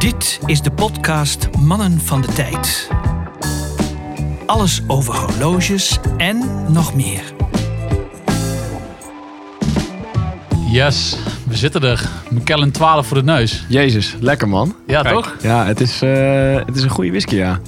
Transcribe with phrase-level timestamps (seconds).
[0.00, 2.90] Dit is de podcast Mannen van de Tijd.
[4.46, 7.22] Alles over horloges en nog meer.
[10.70, 11.16] Yes,
[11.46, 12.08] we zitten er.
[12.30, 13.64] McKellen 12 voor de neus.
[13.68, 14.74] Jezus, lekker man.
[14.86, 15.36] Ja, toch?
[15.42, 17.60] Ja, het is, eh, het is een goede whisky, ja.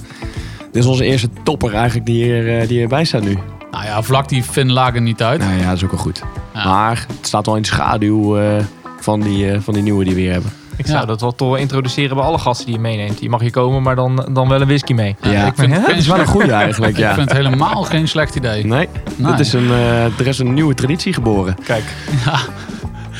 [0.71, 3.37] Dit is onze eerste topper eigenlijk die, hier, eh, die hierbij staat nu.
[3.71, 5.39] Nou ja, vlak die Finn lager niet uit.
[5.39, 6.23] Nou ja, dat is ook wel goed.
[6.53, 6.63] Ja.
[6.63, 8.63] Maar het staat wel in de schaduw eh,
[8.99, 10.51] van, die, eh, van die nieuwe die we hier hebben.
[10.77, 11.05] Ik zou Ja.
[11.05, 13.19] dat wel toch wel introduceren bij alle gasten die je meeneemt.
[13.21, 15.15] Je mag hier komen, maar dan, dan wel een whisky mee.
[15.21, 17.13] Ja, ik vind het is wel een goede eigenlijk, Ik ja.
[17.13, 18.65] vind het helemaal geen slecht idee.
[18.65, 19.31] Nee, Nee.
[19.31, 21.55] Dit is een, eh, er is een nieuwe traditie geboren.
[21.65, 21.83] Kijk,
[22.25, 22.39] Ja.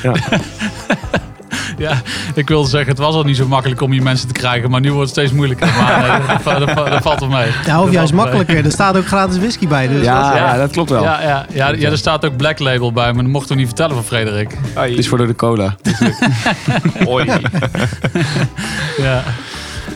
[0.03, 0.13] Ja,
[2.35, 4.81] ik wilde zeggen, het was al niet zo makkelijk om hier mensen te krijgen, maar
[4.81, 5.67] nu wordt het steeds moeilijker.
[5.67, 7.47] Maar nee, dat, dat- dat- dat valt wel mee.
[7.65, 8.21] Ja, of juist mee.
[8.21, 8.65] makkelijker.
[8.65, 9.88] Er staat ook gratis whisky bij.
[9.88, 11.03] Dus Ja, dat- ja, dat klopt wel.
[11.03, 13.67] Ja, ja, ja, ja, er staat ook Black Label bij, maar dat mochten we niet
[13.67, 14.57] vertellen van Frederik.
[14.73, 15.75] Het is voor door de cola.
[17.05, 17.25] Oi.
[18.97, 19.23] Ja.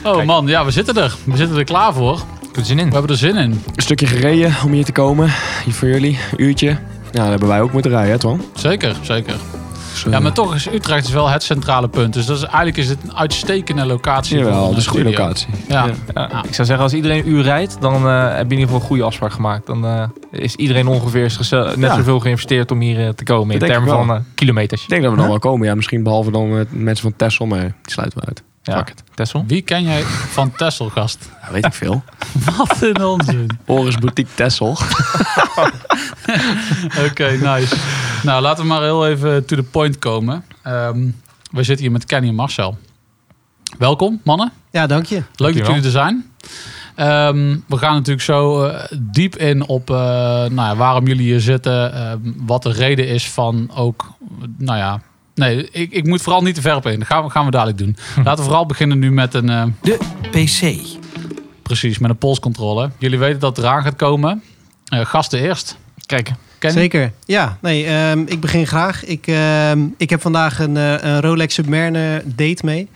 [0.03, 1.15] Oh man, ja, we zitten er.
[1.23, 2.13] We zitten er klaar voor.
[2.41, 2.87] Ik heb er zin in.
[2.87, 3.51] We hebben er zin in.
[3.51, 5.29] Een stukje gereden om hier te komen.
[5.65, 6.19] Hier voor jullie.
[6.31, 6.67] Een uurtje.
[7.11, 8.41] Ja, dat hebben wij ook moeten rijden, hè, Twan?
[8.55, 9.33] Zeker, zeker.
[10.03, 12.13] Dus, Ja, maar toch is Utrecht is wel het centrale punt.
[12.13, 14.37] Dus dat is, eigenlijk is het een uitstekende locatie.
[14.37, 15.23] Jawel, dat is een goede studio.
[15.23, 15.47] locatie.
[15.67, 15.85] Ja.
[15.85, 15.91] Ja.
[16.13, 16.43] Ja, Ja.
[16.43, 18.79] Ik zou zeggen, als iedereen een uur rijdt, dan eh, heb je in ieder geval
[18.81, 19.65] een goede afspraak gemaakt.
[19.65, 21.95] Dan eh, is iedereen ongeveer net Ja.
[21.95, 23.53] zoveel geïnvesteerd om hier eh, te komen.
[23.53, 24.81] In termen van kilometers.
[24.83, 25.67] Ik denk dat we dan wel komen.
[25.67, 28.43] Ja, misschien behalve dan met mensen van Tessel, maar die sluiten we uit.
[28.61, 28.83] Ja.
[29.15, 29.43] Tessel?
[29.47, 31.17] Wie ken jij van Tessel, gast?
[31.47, 32.03] Ja, weet ik veel.
[32.57, 33.47] Wat een onzin.
[33.65, 34.77] Oris Boutique Tessel.
[37.09, 37.75] Oké, nice.
[38.23, 40.43] Nou, laten we maar heel even to the point komen.
[40.63, 41.07] Ehm,
[41.51, 42.77] we zitten hier met Kenny en Marcel.
[43.77, 44.51] Welkom, mannen.
[44.71, 45.21] ja, dank je.
[45.35, 46.31] Leuk dat jullie er zijn.
[46.95, 51.39] Ehm, we gaan natuurlijk zo eh, diep in op eh, nou ja, waarom jullie hier
[51.41, 51.93] zitten.
[51.93, 54.05] ehm, wat de reden is van ook,
[54.57, 55.01] nou ja...
[55.35, 56.99] Nee, ik, ik moet vooral niet te ver op in.
[56.99, 57.97] Dat gaan we, gaan we dadelijk doen.
[58.15, 59.49] Laten we vooral beginnen nu met een...
[59.49, 59.97] eh, De
[60.31, 60.77] PC.
[61.61, 62.89] precies, met een polscontrole.
[62.97, 64.43] Jullie weten dat het eraan gaat komen.
[64.85, 65.77] Eh, gasten eerst.
[66.05, 67.11] Kijk, Zeker.
[67.25, 69.05] Ja, nee, ehm, ik begin graag.
[69.05, 72.87] Ik, ehm, ik heb vandaag een, eh, een Rolex Submariner date mee.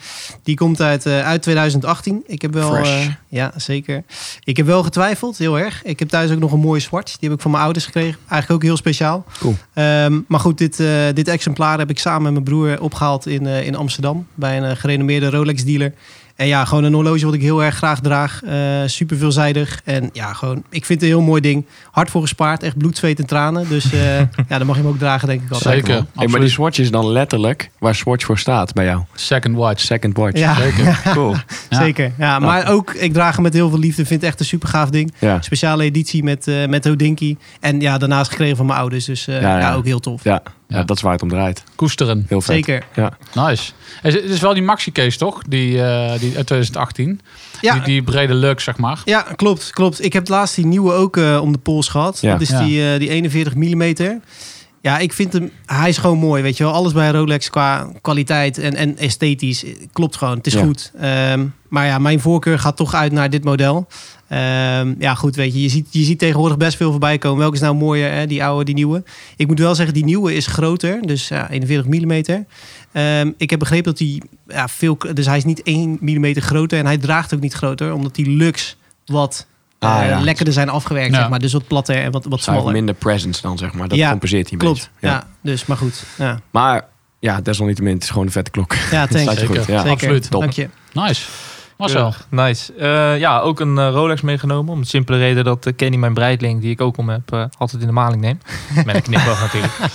[0.43, 2.23] Die komt uit, eh, uit 2018.
[2.27, 4.03] Ik heb wel, eh, ja, zeker.
[4.43, 5.83] Ik heb wel getwijfeld, heel erg.
[5.83, 7.05] Ik heb thuis ook nog een mooie zwart.
[7.19, 8.19] Die heb ik van mijn ouders gekregen.
[8.19, 9.25] Eigenlijk ook heel speciaal.
[9.39, 9.55] Cool.
[9.73, 10.77] Ehm, maar goed, dit,
[11.13, 14.27] dit exemplaar heb ik samen met mijn broer opgehaald in, in Amsterdam.
[14.35, 15.93] Bij een gerenommeerde Rolex dealer.
[16.41, 18.41] En ja, gewoon een horloge wat ik heel erg graag draag.
[18.43, 19.81] Eh, super veelzijdig.
[19.83, 21.65] En ja, gewoon, ik vind het een heel mooi ding.
[21.91, 22.63] Hard voor gespaard.
[22.63, 23.69] Echt bloed, zweet en tranen.
[23.69, 24.17] Dus eh,
[24.49, 25.85] ja, dan mag je hem ook dragen, denk ik altijd.
[25.85, 26.05] Zeker.
[26.15, 29.01] Hey, maar die Swatch is dan letterlijk waar Swatch voor staat bij jou.
[29.13, 29.79] Second watch.
[29.79, 30.37] Second watch.
[30.37, 30.99] Ja, Zeker.
[31.13, 31.35] Cool.
[31.69, 31.79] Ja.
[31.83, 32.11] zeker.
[32.17, 34.05] Ja, maar ook, ik draag hem met heel veel liefde.
[34.05, 35.13] Vind het echt een super gaaf ding.
[35.19, 35.41] Ja.
[35.41, 37.37] Speciale editie met, eh met Hodinky.
[37.59, 39.05] En ja, daarnaast gekregen van mijn ouders.
[39.05, 39.73] Dus eh, Ja, ja, ja.
[39.73, 40.23] ook heel tof.
[40.23, 40.41] Ja.
[40.71, 40.83] Ja.
[40.83, 41.63] dat is waar het om draait.
[41.75, 42.25] Koesteren.
[42.27, 42.55] Heel vet.
[42.55, 42.83] Zeker.
[42.95, 43.17] Ja.
[43.33, 43.71] Nice.
[44.01, 45.41] Het is, wel die maxi-case, toch?
[45.43, 47.21] Die, eh, die uit 2018.
[47.61, 49.01] Ja, Die, die brede lux, zeg maar.
[49.05, 50.03] Ja, klopt, klopt.
[50.05, 52.21] Ik heb laatst die nieuwe ook eh, om de pols gehad.
[52.21, 52.31] Ja.
[52.31, 52.63] Dat is Ja.
[52.63, 54.21] die, eh, die 41 mm.
[54.81, 56.73] Ja, ik vind hem, hij is gewoon mooi, weet je wel.
[56.73, 60.37] Alles bij Rolex qua kwaliteit en, en esthetisch klopt gewoon.
[60.37, 60.61] Het is Ja.
[60.63, 60.91] goed.
[60.99, 63.87] Ehm, maar ja, mijn voorkeur gaat toch uit naar dit model.
[64.31, 67.39] Ehm, ja, goed, weet je, je ziet, je ziet tegenwoordig best veel voorbij komen.
[67.39, 68.27] Welke is nou mooier, hè?
[68.27, 69.03] die oude, die nieuwe?
[69.37, 72.45] Ik moet wel zeggen, die nieuwe is groter, dus ja, 41 mm.
[72.91, 76.79] Ehm, ik heb begrepen dat hij ja, veel, dus hij is niet 1 mm groter
[76.79, 79.47] en hij draagt ook niet groter, omdat die lux wat
[79.79, 80.19] Ah, eh, ja.
[80.21, 81.19] lekkerder zijn afgewerkt, Ja.
[81.19, 81.39] zeg maar.
[81.39, 82.71] Dus wat platter en wat, wat Hij heeft smaller.
[82.73, 83.87] minder presence dan, zeg maar.
[83.87, 85.15] Dat Ja, compenseert hij een Klopt, beetje.
[85.15, 85.27] ja.
[85.41, 86.03] Dus, maar goed.
[86.17, 86.85] Ja, Maar
[87.19, 88.73] ja, desalniettemin, het is gewoon een vette klok.
[88.91, 89.33] ja thanks.
[89.33, 89.45] Zeker.
[89.55, 89.65] goed.
[89.65, 89.77] Ja.
[89.77, 89.91] Zeker.
[89.91, 90.29] absoluut.
[90.29, 90.41] Top.
[90.41, 90.69] Dank je.
[90.93, 91.25] Nice.
[91.81, 92.13] Marcel.
[92.29, 92.73] Nice.
[92.73, 94.73] Eh, ja, ook een eh, Rolex meegenomen.
[94.73, 97.81] Om de simpele reden dat eh, Kenny, mijn breidling, die ik ook om heb, altijd
[97.81, 98.39] in de maling neem.
[98.85, 99.73] Met een knipoog natuurlijk.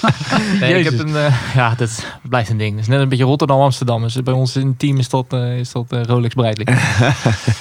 [0.60, 1.12] Nee, ik heb een,
[1.54, 2.70] ja, dat blijft een ding.
[2.70, 4.02] Het is net een beetje Rotterdam-Amsterdam.
[4.02, 6.68] Dus bij ons in het team is dat, is dat Rolex breidling.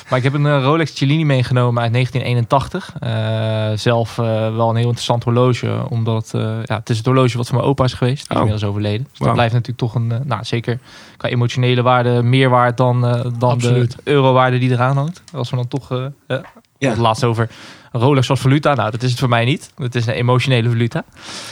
[0.10, 2.94] maar ik heb een Rolex Cellini meegenomen uit 1981.
[3.00, 5.86] Eh, zelf wel een heel interessant horloge.
[5.90, 6.30] Omdat
[6.64, 8.28] ja, het is het horloge wat van mijn opa is geweest.
[8.28, 8.42] Die is Oh.
[8.42, 9.08] inmiddels overleden.
[9.10, 10.80] Dus dat blijft natuurlijk toch een, nou zeker
[11.18, 13.02] qua emotionele waarde meer waard dan,
[13.38, 13.96] dan Absoluut.
[14.04, 15.24] de eurowaarde die eraan hangt.
[15.34, 16.38] Als we dan toch eh eh,
[16.78, 16.90] Ja.
[16.90, 17.50] het laatst over
[17.92, 18.74] Rolex als valuta.
[18.74, 19.72] Nou, dat is het voor mij niet.
[19.78, 21.04] Het is een emotionele valuta.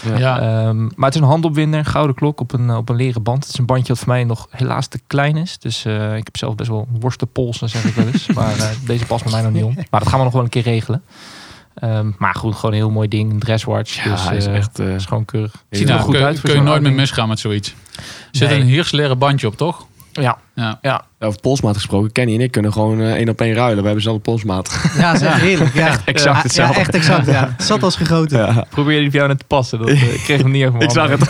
[0.06, 0.18] Ja.
[0.18, 0.39] Ja.
[0.39, 3.44] Ehm, maar het is een handopwinder, een gouden klok op een, op een leren band.
[3.44, 5.57] Het is een bandje dat voor mij nog helaas te klein is.
[5.60, 8.27] Dus eh, ik heb zelf best wel worstenpolsen, zeg ik wel eens.
[8.38, 9.74] maar eh, deze past bij mij nog niet om.
[9.89, 11.04] Maar dat gaan we nog wel een keer regelen.
[11.74, 13.31] Ehm, maar goed, gewoon een heel mooi ding.
[13.31, 14.04] Een dresswatch.
[14.04, 14.80] Ja, dus hij is echt...
[14.80, 15.54] eh, is gewoon keurig.
[15.69, 16.39] Ja, Ziet er Nou, goed kun, uit.
[16.39, 17.69] voor kun je nooit meer misgaan met zoiets.
[17.95, 18.59] Er zit Nee.
[18.59, 19.86] een heersleren bandje op, toch?
[20.21, 20.77] Ja, Ja.
[20.81, 21.01] ja.
[21.19, 23.75] over polsmaat gesproken, Kenny en ik kunnen gewoon eh, één op één ruilen.
[23.77, 24.92] We hebben dezelfde polsmaat.
[24.98, 25.74] Ja, echt heerlijk.
[25.74, 25.98] Ja.
[26.06, 26.74] exact Ja, hetzelfde.
[26.74, 27.25] Ja, echt exact.
[27.25, 27.54] Ja.
[27.57, 28.38] Het Zat als gegoten.
[28.38, 28.65] Ja.
[28.69, 29.80] Probeer die voor jou net te passen.
[29.80, 31.30] Dat, eh, ik kreeg hem niet over mijn Ik zag het.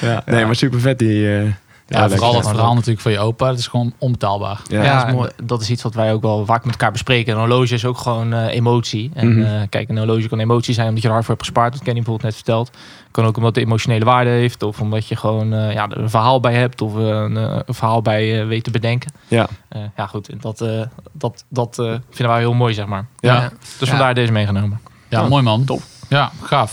[0.10, 0.22] ja.
[0.26, 1.42] Nee, maar super vet die, eh,
[1.90, 2.40] Ja, vooral ja.
[2.40, 3.48] dat verhaal natuurlijk van je opa.
[3.48, 4.60] Dat is gewoon onbetaalbaar.
[4.68, 4.82] Ja.
[4.82, 5.30] Ja, dat is mooi.
[5.42, 7.32] dat is iets wat wij ook wel vaak met elkaar bespreken.
[7.32, 9.10] Een horloge is ook gewoon eh, emotie.
[9.14, 9.42] En Mhm.
[9.46, 11.72] eh, kijk, een horloge kan emotie zijn omdat je er hard voor hebt gespaard.
[11.72, 12.70] Dat Kenny bijvoorbeeld net verteld.
[13.10, 14.62] Kan ook omdat het emotionele waarde heeft.
[14.62, 16.80] Of omdat je gewoon eh, ja, er een verhaal bij hebt.
[16.82, 19.12] Of een, eh, een verhaal bij weet te bedenken.
[19.28, 19.48] Ja.
[19.68, 20.28] Eh, ja, goed.
[20.28, 20.82] En Dat, eh,
[21.12, 23.06] dat, dat eh, vinden wij heel mooi, zeg maar.
[23.20, 23.34] Ja.
[23.34, 23.50] Ja.
[23.78, 24.80] Dus vandaar deze meegenomen.
[25.08, 25.64] Ja, Ja, mooi man.
[25.64, 25.80] top.
[26.08, 26.72] Ja, gaaf.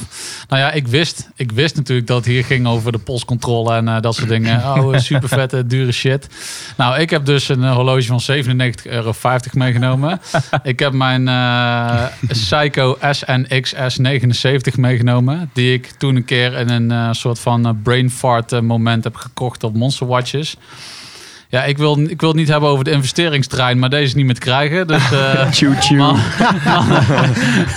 [0.50, 3.88] Nou ja, ik wist, ik wist natuurlijk dat het hier ging over de postcontrole en
[3.88, 4.64] eh, dat soort dingen.
[4.76, 6.28] Oh, super vette, dure shit.
[6.78, 9.14] Nou, ik heb dus een eh, horloge van 97,50 euro
[9.54, 10.22] meegenomen.
[10.64, 15.50] ik heb mijn eh Seiko SNX S79 meegenomen.
[15.54, 19.64] Die ik toen een keer in een eh, soort van brain fart moment heb gekocht
[19.64, 20.58] op Monster Watches.
[21.56, 24.26] Ja, ik wil, ik wil het niet hebben over de investeringsterrein, maar deze is niet
[24.26, 24.88] meer te krijgen.
[24.88, 25.98] Dus eh, Tjoe, tjoe.
[25.98, 26.18] man,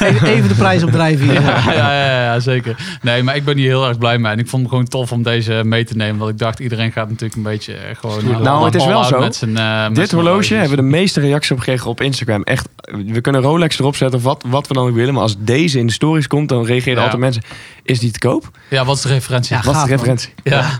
[0.01, 1.43] Even, even de prijs opdrijven hier.
[1.43, 2.77] ja, ja, ja, ja, zeker.
[3.03, 4.33] Nee, maar ik ben hier heel erg blij mee.
[4.33, 6.19] En ik vond het gewoon tof om deze mee te nemen.
[6.19, 8.25] Want ik dacht, iedereen gaat natuurlijk een beetje eh, gewoon...
[8.25, 9.19] Nou, all- het is wel zo.
[9.21, 12.43] Met zijn, eh, Dit horloge hebben we de meeste reacties op gekregen op Instagram.
[12.43, 12.69] Echt,
[13.07, 15.15] we kunnen Rolex erop zetten of wat, wat we dan ook willen.
[15.15, 17.03] Maar als deze in de stories komt, dan reageren Ja.
[17.03, 17.43] altijd mensen...
[17.83, 18.51] Is die te koop?
[18.69, 19.57] Ja, wat is de referentie?
[19.57, 20.33] Ja, Wat is de referentie?
[20.43, 20.71] Ja.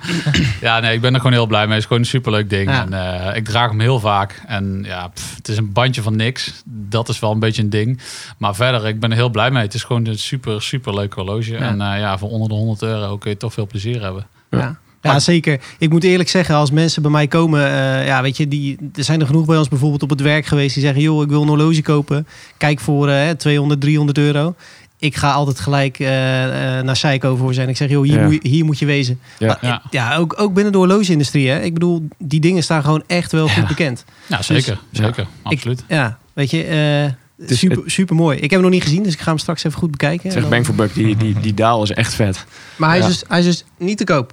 [0.61, 1.69] ja, nee, ik ben er gewoon heel blij mee.
[1.71, 2.71] Het is gewoon een superleuk ding.
[2.71, 2.85] Ja.
[2.93, 4.43] En, eh, ik draag hem heel vaak.
[4.47, 6.63] En ja, pff, het is een bandje van niks.
[6.65, 8.01] Dat is wel een beetje een ding.
[8.39, 9.63] Maar verder, ik ben er heel blij mee.
[9.63, 11.57] Het is gewoon een super, super leuk horloge.
[11.57, 14.27] En eh, ja, voor onder de 100 euro kun je toch veel plezier hebben.
[14.51, 14.79] Ja.
[15.03, 15.61] Ja, zeker.
[15.79, 19.05] Ik moet eerlijk zeggen, als mensen bij mij komen, eh, ja, weet je, die, er
[19.05, 21.43] zijn er genoeg bij ons bijvoorbeeld op het werk geweest die zeggen, joh, ik wil
[21.43, 22.27] een horloge kopen.
[22.57, 24.55] Kijk voor eh 200, 300 euro.
[24.99, 27.69] Ik ga altijd gelijk eh, eh, naar Seiko voor zijn.
[27.69, 28.25] Ik zeg, joh, hier, Ja.
[28.25, 29.21] moet, je, hier moet je wezen.
[29.39, 29.47] Ja.
[29.47, 29.83] Maar, Ja.
[29.91, 31.49] ja, ook, ook binnen de horloge-industrie.
[31.49, 31.61] Hè?
[31.61, 34.05] Ik bedoel, die dingen staan gewoon echt wel goed bekend.
[34.27, 34.79] Ja, zeker.
[34.91, 35.03] ja.
[35.05, 35.27] zeker.
[35.43, 35.85] Absoluut.
[35.89, 38.37] Ja, weet je, eh, is- super, super mooi.
[38.37, 40.33] Ik heb hem nog niet gezien, dus ik ga hem straks even goed bekijken.
[40.33, 42.45] Zeg En bang for buck, die, die, die daal is echt vet.
[42.77, 44.33] Maar hij is, dus, hij is dus niet te koop.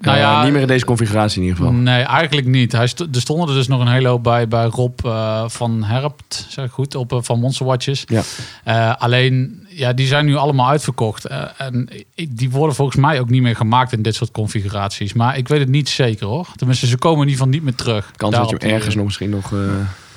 [0.00, 1.72] Nou ja, niet meer in deze configuratie in ieder geval.
[1.72, 2.72] Nee, eigenlijk niet.
[2.72, 5.84] Hij sto- er stonden er dus nog een hele hoop bij, bij Rob eh, van
[5.84, 8.04] Herpt, zeg ik goed, op, van Monster Watches.
[8.06, 8.22] Ja.
[8.64, 11.24] Eh, alleen, ja, die zijn nu allemaal uitverkocht.
[11.24, 11.88] Eh, en
[12.28, 15.12] die worden volgens mij ook niet meer gemaakt in dit soort configuraties.
[15.12, 16.48] Maar ik weet het niet zeker hoor.
[16.56, 18.10] Tenminste, ze komen in ieder geval niet meer terug.
[18.16, 19.58] Kans dat je hem ergens nog misschien nog eh,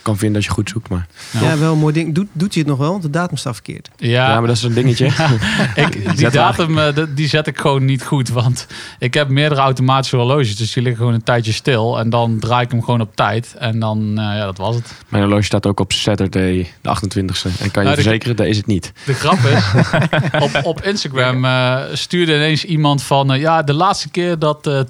[0.02, 0.90] kan vinden als je goed zoekt.
[0.90, 1.42] Maar, Ja.
[1.42, 2.16] Ja, wel een mooi ding.
[2.16, 2.90] Doet, doet hij het nog wel?
[2.92, 3.90] Want de datum staat verkeerd.
[3.98, 4.38] Ja, ja.
[4.40, 5.06] maar dat is een dingetje.
[5.76, 8.30] ik, die datum eh, de- die zet ik gewoon niet goed.
[8.30, 8.68] Want
[9.00, 10.56] ik heb meerdere automatische horloges.
[10.56, 12.00] Dus die liggen gewoon een tijdje stil.
[12.00, 13.56] En dan draai ik hem gewoon op tijd.
[13.60, 14.94] En dan, eh, ja, dat was het.
[15.10, 17.50] Mijn horloge staat ook op Saturday, de 28e.
[17.60, 18.92] En kan je Nou, de- verzekeren, dat is het niet.
[19.06, 19.64] De grap is,
[20.46, 23.40] op, op Instagram eh, stuurde ineens iemand van...
[23.40, 24.86] ja, de laatste keer dat...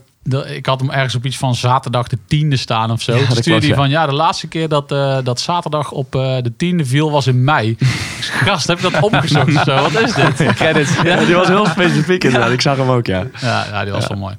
[0.56, 3.12] ik had hem ergens op iets van zaterdag de tiende staan of zo.
[3.12, 6.16] Ja, Toen stuurde klopt, hij van, ja, de laatste keer dat, eh, dat zaterdag op
[6.16, 7.76] eh, de tiende viel was in mei.
[8.20, 9.76] Zeg, Gast, heb je dat opgezocht of zo?
[9.76, 10.36] Wat is dit?
[10.56, 11.02] Credits.
[11.04, 12.52] Ja, die was heel specifiek inderdaad.
[12.52, 13.26] Ik zag hem ook, ja.
[13.42, 14.08] Ja, ja die was Ja.
[14.10, 14.36] wel mooi.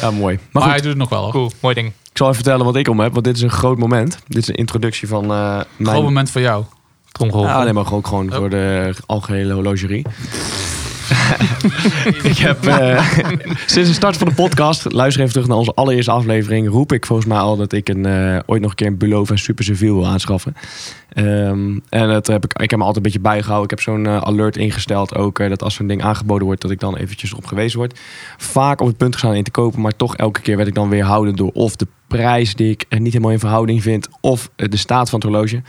[0.00, 0.34] Ja, mooi.
[0.34, 1.32] Maar, Maar goed, hij doet het nog wel hoor.
[1.32, 1.86] Cool, mooi ding.
[1.88, 3.12] ik zal even vertellen wat ik om heb.
[3.12, 4.18] Want dit is een groot moment.
[4.28, 6.02] Dit is een introductie van eh Groot mijn...
[6.02, 6.64] moment voor jou.
[7.30, 8.36] Ja, nee, maar ook gewoon Oh.
[8.36, 10.06] voor de algehele horlogerie.
[12.30, 13.08] ik heb eh,
[13.66, 17.06] sinds de start van de podcast, luister even terug naar onze allereerste aflevering, roep ik
[17.06, 19.92] volgens mij al dat ik een, eh, ooit nog een keer een Bulova Super Seville
[19.92, 20.54] wil aanschaffen.
[21.08, 23.64] Ehm, en dat heb ik, ik heb me altijd een beetje bijgehouden.
[23.64, 26.80] Ik heb zo'n eh, alert ingesteld ook, dat als zo'n ding aangeboden wordt, dat ik
[26.80, 28.00] dan eventjes op gewezen word.
[28.36, 30.88] Vaak op het punt gestaan in te kopen, maar toch elke keer werd ik dan
[30.88, 35.10] weerhouden door of de prijs die ik niet helemaal in verhouding vind, of de staat
[35.10, 35.62] van het horloge.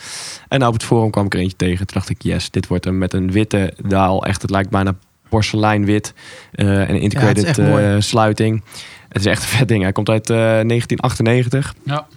[0.48, 1.78] En op het forum kwam ik er eentje tegen.
[1.78, 4.26] Toen dacht ik, yes, dit wordt hem met een witte daal.
[4.26, 4.96] Echt, het lijkt bijna
[5.30, 6.14] porseleinwit.
[6.52, 8.64] eh en een integrated eh, sluiting.
[9.10, 9.84] Het is echt een vet ding.
[9.84, 11.76] Hij komt uit eh, 1998.
[11.84, 12.08] Ja.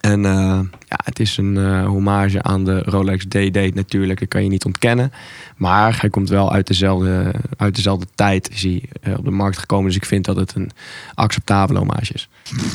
[0.00, 4.18] En eh, ja, het is een eh, hommage aan de Rolex D-Date natuurlijk.
[4.20, 5.12] Dat kan je niet ontkennen.
[5.56, 9.58] Maar hij komt wel uit dezelfde, uit dezelfde tijd is hij eh, op de markt
[9.58, 9.86] gekomen.
[9.86, 10.70] Dus ik vind dat het een
[11.14, 12.28] acceptabele hommage is.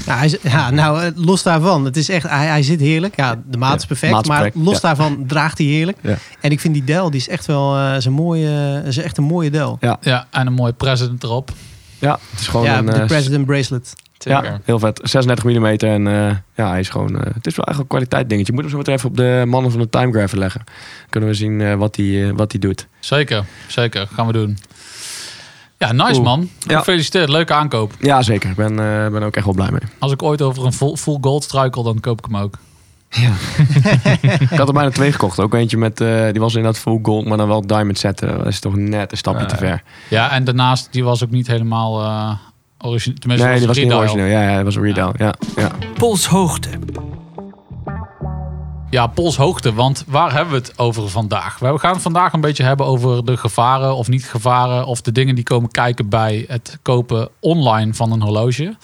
[0.05, 1.85] Ja, hij, ja, nou, los daarvan.
[1.85, 3.15] Het is echt, hij, hij zit heerlijk.
[3.15, 4.11] Ja, de maat is Ja, perfect.
[4.11, 4.79] maat is maar los ja.
[4.79, 5.97] daarvan draagt hij heerlijk.
[6.01, 6.17] Ja.
[6.39, 9.17] En ik vind die Del, die is echt wel eh, is een mooie, is echt
[9.17, 9.77] een mooie Del.
[10.01, 11.51] ja, en een mooie president erop.
[11.99, 12.85] Ja, het is gewoon ja, een...
[12.85, 13.93] de President Bracelet.
[14.29, 14.99] Ja, heel vet.
[15.03, 17.19] 36 mm en eh, ja, hij is gewoon...
[17.19, 18.53] eh, het is wel echt een kwaliteit dingetje.
[18.53, 20.63] Je moet hem zo meteen even op de mannen van de Timegrapher leggen.
[21.09, 22.87] Kunnen we zien eh, wat hij wat hij doet.
[22.99, 24.07] Zeker, zeker.
[24.13, 24.57] Gaan we doen.
[25.77, 26.23] Ja, nice Cool.
[26.23, 26.49] man.
[26.59, 26.77] Ja.
[26.77, 27.29] Gefeliciteerd.
[27.29, 27.93] Leuke aankoop.
[27.99, 28.49] Ja, zeker.
[28.49, 28.75] Ik ben,
[29.11, 29.81] ben ook echt wel blij mee.
[29.99, 32.57] Als ik ooit over een full, full gold struikel, dan koop ik hem ook.
[33.09, 33.31] Ja.
[34.39, 35.39] ik had er bijna twee gekocht.
[35.39, 35.97] Ook eentje met...
[35.97, 38.37] die was inderdaad full gold, maar dan wel diamond zetten.
[38.37, 39.83] Dat is toch net een stapje te ver.
[40.09, 42.37] Ja, en daarnaast, die was ook niet helemaal
[42.77, 44.25] Tenminste, Nee, die was niet origineel.
[44.25, 45.13] Ja, ja, dat was een redial.
[45.17, 45.71] Ja, ja.
[45.97, 46.69] Polshoogte.
[48.89, 49.73] Ja, polshoogte.
[49.73, 51.59] Want waar hebben we het over vandaag?
[51.59, 54.85] We gaan het vandaag een beetje hebben over de gevaren of niet gevaren.
[54.85, 58.75] Of de dingen die komen kijken bij het kopen online van een horloge.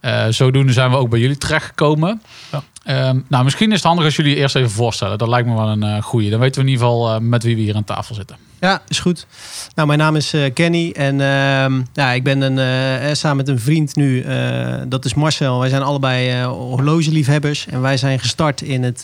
[0.00, 2.22] Eh, zodoende zijn we ook bij jullie terechtgekomen.
[2.52, 2.62] Ja.
[2.84, 5.18] Ehm, nou, misschien is het handig als jullie je eerst even voorstellen.
[5.18, 6.30] Dat lijkt me wel een eh goeie.
[6.30, 8.36] Dan weten we in ieder geval eh, met wie we hier aan tafel zitten.
[8.64, 9.26] Ja, is goed.
[9.74, 13.36] Nou, mijn naam is eh, Kenny en ehm, ja, ik ben een, eh, eh, samen
[13.36, 14.24] met een vriend nu,
[14.88, 15.58] dat is Marcel.
[15.58, 19.00] Wij zijn allebei horlogeliefhebbers en wij zijn gestart in, het,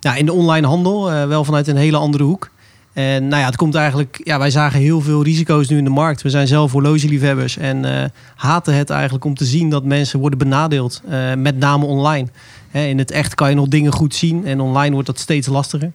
[0.00, 2.50] ja, in de online handel, wel vanuit een hele andere hoek.
[2.92, 5.90] En nou ja, het komt eigenlijk, ja, wij zagen heel veel risico's nu in de
[5.90, 6.22] markt.
[6.22, 11.02] We zijn zelf horlogeliefhebbers en haten het eigenlijk om te zien dat mensen worden benadeeld,
[11.36, 12.28] met name online.
[12.72, 15.92] In het echt kan je nog dingen goed zien en online wordt dat steeds lastiger.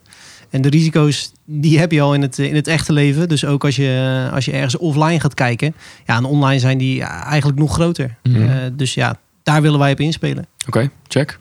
[0.52, 3.30] En de risico's, die heb je al in het, in het echte leven.
[3.30, 5.76] Dus ook als je, als je ergens offline gaat kijken.
[6.06, 8.16] Ja, en online zijn die ja, eigenlijk nog groter.
[8.24, 8.50] Mhm.
[8.50, 10.46] Eh, dus ja, daar willen wij op inspelen.
[10.68, 11.40] Oké, check.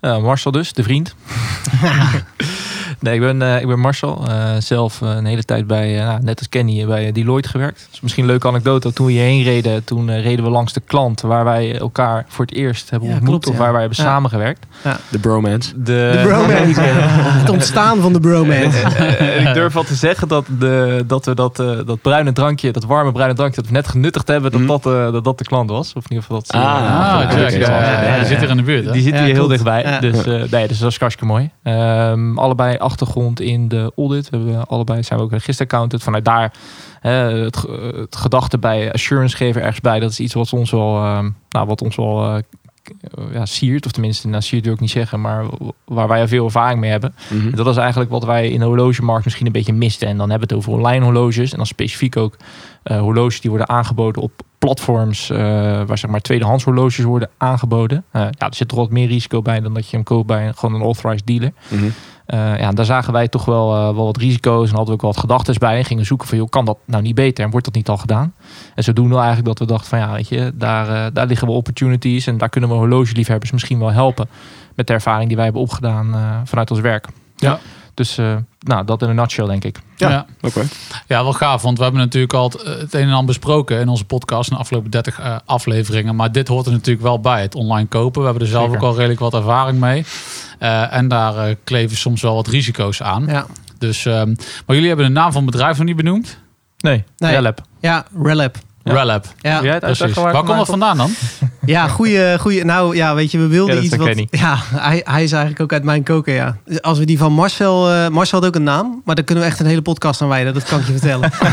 [0.00, 1.14] Eh, Marcel dus, de vriend.
[3.00, 4.24] nee, ik ben, eh, ik ben Marcel.
[4.28, 7.88] Eh, zelf eh, een hele tijd bij, nou, net als Kenny, bij Deloitte gewerkt.
[7.92, 8.92] Is misschien een leuke anekdote.
[8.92, 12.54] Toen we hierheen reden, toen reden we langs de klant waar wij elkaar voor het
[12.54, 13.30] eerst hebben Ja, ontmoet.
[13.32, 13.58] klopt, of ja.
[13.60, 14.04] waar wij hebben Ja.
[14.10, 14.66] samengewerkt.
[15.08, 15.72] De bromance.
[15.82, 16.80] De, De bromance.
[17.40, 18.78] het ontstaan van de bromance.
[19.40, 22.70] En ik durf wel te zeggen dat, de, dat we dat, eh, dat bruine drankje,
[22.72, 24.68] dat warme bruine drankje dat we net genuttigd hebben, dat, Mhm.
[24.68, 25.92] dat, eh, dat, dat de klant was.
[25.94, 28.56] Of in ieder geval dat ze- Ah, Ah, ja, ja, ja, die zit hier in
[28.56, 28.84] de buurt.
[28.84, 28.92] Hè?
[28.92, 29.82] Die zit Ja, hier heel dichtbij.
[29.82, 30.00] Ja.
[30.00, 31.50] Dus, eh, nee, dus dat is hartstikke mooi.
[31.62, 34.30] Ehm, allebei achtergrond in de audit.
[34.30, 36.02] We hebben allebei zijn we ook registeraccountant.
[36.02, 36.52] Vanuit daar
[37.00, 40.00] het, het gedachte bij assurance geven ergens bij.
[40.00, 42.42] Dat is iets wat ons wel, ehm, nou, wat ons wel eh,
[43.32, 43.86] ja, siert.
[43.86, 45.20] Of tenminste, nou, siert wil ik niet zeggen.
[45.20, 45.44] Maar
[45.84, 47.14] waar wij veel ervaring mee hebben.
[47.28, 47.56] Mhm.
[47.56, 50.08] Dat is eigenlijk wat wij in de horlogemarkt misschien een beetje misten.
[50.08, 51.50] En dan hebben we het over online horloges.
[51.50, 52.36] En dan specifiek ook
[52.82, 55.30] eh, horloges die worden aangeboden op platforms.
[55.30, 55.38] eh,
[55.86, 58.04] waar zeg maar tweedehands horloges worden aangeboden.
[58.10, 60.46] Eh, ja, er zit toch wat meer risico bij dan dat je hem koopt bij
[60.46, 61.52] een, gewoon een authorized dealer.
[61.68, 61.88] Mhm.
[62.30, 65.00] Eh, ja, daar zagen wij toch wel, eh, wel wat risico's en hadden we ook
[65.00, 65.78] wel wat gedachten bij.
[65.78, 67.44] En gingen zoeken van, joh, kan dat nou niet beter?
[67.44, 68.34] En wordt dat niet al gedaan?
[68.74, 71.56] En zodoende eigenlijk dat we dachten van, ja, weet je, daar, eh, daar liggen wel
[71.56, 72.26] opportunities.
[72.26, 74.28] En daar kunnen we horlogeliefhebbers misschien wel helpen.
[74.74, 77.06] Met de ervaring die wij hebben opgedaan vanuit ons werk.
[77.36, 77.58] Ja.
[78.00, 79.78] Dus, eh, nou, dat in een nutshell, denk ik.
[79.96, 80.08] Ja.
[80.10, 80.26] Ja.
[80.40, 80.62] Oké.
[81.06, 81.62] Ja, wel gaaf.
[81.62, 84.54] Want we hebben natuurlijk al het, het een en ander besproken in onze podcast in
[84.56, 86.16] de afgelopen 30 eh, afleveringen.
[86.16, 88.20] Maar dit hoort er natuurlijk wel bij, het online kopen.
[88.20, 88.80] We hebben er zelf Zeker.
[88.80, 90.04] ook al redelijk wat ervaring mee.
[90.58, 93.26] Eh, en daar eh, kleven soms wel wat risico's aan.
[93.26, 93.46] Ja,
[93.78, 94.28] Dus, ehm,
[94.66, 96.38] maar jullie hebben de naam van het bedrijf nog niet benoemd?
[96.78, 97.30] Nee, Nee.
[97.34, 97.60] Relap.
[97.80, 98.56] ja Relab.
[98.82, 98.92] Ja.
[98.92, 99.24] Relab.
[99.38, 100.14] Ja, Precies.
[100.14, 101.10] Waar, waar, komt dat vandaan dan?
[101.64, 102.64] ja goeie, goeie.
[102.64, 104.06] Nou ja, weet je, we Ja, wilden iets wat...
[104.06, 104.28] Kenny.
[104.30, 106.56] Ja, hij, hij is eigenlijk ook uit mijn koker, ja.
[106.80, 107.90] Als we die van Marcel...
[107.90, 110.28] eh, Marcel had ook een naam, maar daar kunnen we echt een hele podcast aan
[110.28, 110.54] wijden.
[110.54, 111.30] Dat kan ik je vertellen.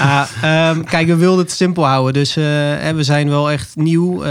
[0.00, 2.12] Ah, ehm, kijk, we wilden het simpel houden.
[2.12, 2.44] Dus eh,
[2.94, 4.22] we zijn wel echt nieuw.
[4.22, 4.30] Eh,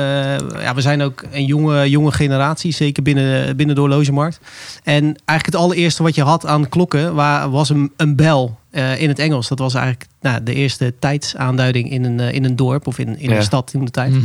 [0.61, 4.39] ja, we zijn ook een jonge, jonge generatie, zeker binnen, binnen de horlogemarkt.
[4.83, 9.01] En eigenlijk het allereerste wat je had aan klokken wa- was een, een bel eh,
[9.01, 9.47] in het Engels.
[9.47, 13.19] Dat was eigenlijk nou, de eerste tijdsaanduiding in een, eh, in een dorp of in,
[13.19, 13.35] in Ja.
[13.35, 14.11] een stad in de tijd.
[14.11, 14.23] Mhm.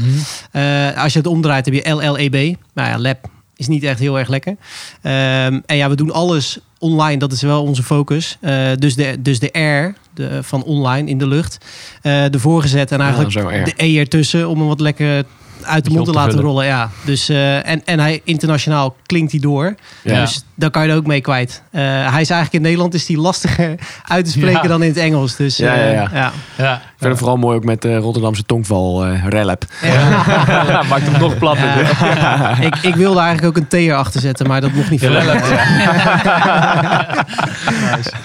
[0.51, 2.57] Eh, als je het omdraait heb je LLEB.
[2.75, 4.57] Nou ja, lab is niet echt heel erg lekker.
[5.03, 7.17] Ehm, en ja, we doen alles online.
[7.19, 8.39] Dat is wel onze focus.
[8.79, 11.59] Dus, de, dus de R de, van online in de lucht.
[12.03, 12.93] eh ervoor gezet.
[12.93, 15.25] En eigenlijk Ja, de E ertussen om hem wat lekker
[15.63, 16.47] uit de mond te laten vullen.
[16.47, 16.65] rollen.
[16.67, 16.91] Ja.
[17.05, 19.75] Dus, eh, en, en hij internationaal klinkt hij door.
[20.03, 20.21] Ja.
[20.21, 21.63] Dus daar kan je er ook mee kwijt.
[21.71, 23.75] Eh, hij is eigenlijk in Nederland is hij lastiger
[24.05, 24.69] uit te spreken Ja.
[24.69, 25.37] dan in het Engels.
[25.37, 26.83] Dus Ja, ja, eh, ja.
[26.99, 29.65] Ik vind het vooral mooi ook met de Rotterdamse tongval eh relap.
[29.83, 31.67] Ja, maakt hem nog platter.
[31.67, 32.59] Ja.
[32.61, 35.17] ik, ik wilde eigenlijk ook een T erachter zetten, maar dat mocht niet Ja, voor.
[35.17, 35.45] Relap,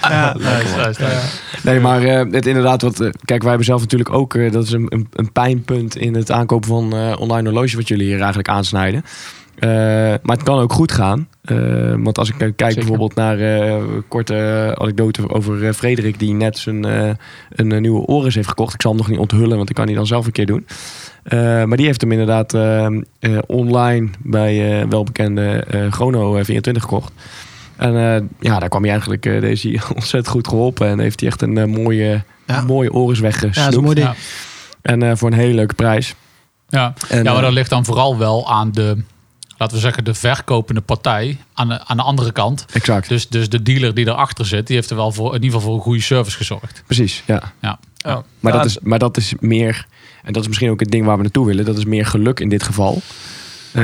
[0.08, 0.34] Ja.
[0.38, 1.20] Nice, nice, nice.
[1.62, 4.72] Nee, maar eh, het inderdaad, wat, eh, kijk, wij hebben zelf natuurlijk ook, dat is
[4.72, 8.48] een, een, een pijnpunt in het aankopen van eh, online horloge, wat jullie hier eigenlijk
[8.48, 9.04] aansnijden.
[9.58, 9.68] Eh,
[10.22, 11.28] maar het kan ook goed gaan.
[11.44, 11.56] Eh,
[11.98, 16.84] want als ik kijk bijvoorbeeld naar eh, een korte anekdote over Frederik, die net zijn,
[16.84, 17.10] eh,
[17.50, 18.74] een nieuwe Oris heeft gekocht.
[18.74, 20.66] Ik zal hem nog niet onthullen, want ik kan die dan zelf een keer doen.
[21.22, 22.54] Eh, maar die heeft hem inderdaad
[23.46, 27.12] online bij eh, welbekende eh Chrono eh, 24 gekocht.
[27.76, 30.88] En eh, ja, daar kwam hij eigenlijk, deze hier ontzettend goed geholpen.
[30.88, 32.62] En heeft hij echt een mooie, Ja.
[32.62, 33.94] mooie Oris Ja, weggesnoept.
[33.94, 33.98] ding.
[34.06, 34.14] Ja.
[34.82, 36.14] en eh, voor een hele leuke prijs.
[36.68, 36.92] Ja.
[37.08, 38.96] En, ja, maar dat ligt dan vooral wel aan de,
[39.58, 42.64] laten we zeggen, de verkopende partij aan de, aan de andere kant.
[42.72, 45.50] Exact, Dus, dus de dealer die erachter zit, die heeft er wel voor, in ieder
[45.50, 46.82] geval voor een goede service gezorgd.
[46.86, 47.42] precies, ja.
[47.60, 47.78] Ja.
[47.96, 48.22] Ja.
[48.40, 49.86] Maar, Ja, dat is, maar dat is meer,
[50.24, 52.40] en dat is misschien ook het ding waar we naartoe willen, dat is meer geluk
[52.40, 53.02] in dit geval.
[53.72, 53.82] eh,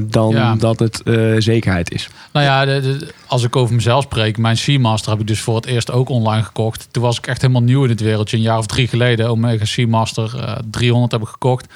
[0.00, 0.54] dan Ja.
[0.54, 2.08] dat het eh, zekerheid is.
[2.32, 5.56] Nou ja, de- de- als ik over mezelf spreek, mijn Seamaster heb ik dus voor
[5.56, 6.88] het eerst ook online gekocht.
[6.90, 8.36] Toen was ik echt helemaal nieuw in het wereldje.
[8.36, 11.66] Een jaar of drie geleden, Omega Seamaster eh 300 heb ik gekocht.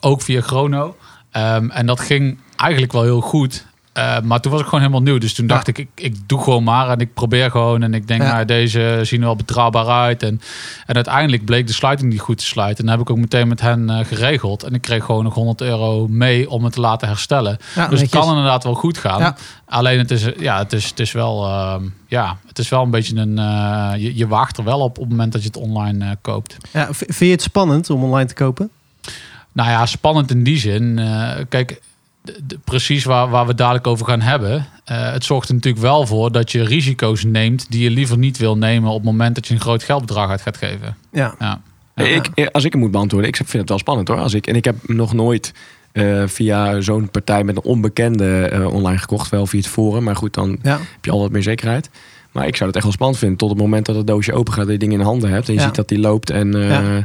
[0.00, 0.96] Ook via Chrono.
[1.30, 3.64] Ehm, en dat ging eigenlijk wel heel goed.
[3.92, 5.18] Eh, maar toen was ik gewoon helemaal nieuw.
[5.18, 5.54] Dus toen Ja.
[5.54, 7.82] dacht ik, ik, ik doe gewoon maar en ik probeer gewoon.
[7.82, 8.32] En ik denk, Ja.
[8.32, 10.22] nou, deze zien er wel betrouwbaar uit.
[10.22, 10.40] En,
[10.86, 12.78] en uiteindelijk bleek de sluiting niet goed te sluiten.
[12.84, 14.62] En dat heb ik ook meteen met hen eh, geregeld.
[14.62, 17.58] En ik kreeg gewoon nog 100 euro mee om het te laten herstellen.
[17.74, 19.20] Ja, dus het kan inderdaad wel goed gaan.
[19.20, 19.36] Ja.
[19.66, 22.90] Alleen het is, ja, het is, het is wel, ehm, ja, het is wel een
[22.90, 25.56] beetje een, eh, je, je waagt er wel op op het moment dat je het
[25.56, 26.56] online koopt.
[26.90, 28.70] Vind je het spannend om online te kopen?
[29.52, 31.00] Nou ja, spannend in die zin.
[31.48, 31.80] kijk,
[32.22, 34.66] de- de- precies waar, waar we het dadelijk over gaan hebben.
[34.84, 38.38] eh, het zorgt er natuurlijk wel voor dat je risico's neemt die je liever niet
[38.38, 40.96] wil nemen op het moment dat je een groot geldbedrag uit gaat geven.
[41.12, 41.34] Ja.
[41.38, 41.60] Ja.
[41.94, 44.18] Ik, als ik het moet beantwoorden, ik vind het wel spannend hoor.
[44.18, 45.52] Als ik, en ik heb nog nooit
[45.92, 49.28] eh, via zo'n partij met een onbekende eh, online gekocht.
[49.30, 50.70] Wel via het forum, maar goed, dan Ja.
[50.78, 51.90] heb je al wat meer zekerheid.
[52.32, 54.52] Maar ik zou het echt wel spannend vinden tot het moment dat het doosje open
[54.52, 55.46] gaat en je ding in de handen hebt.
[55.48, 55.66] En je Ja.
[55.66, 56.30] ziet dat die loopt.
[56.30, 56.96] En eh,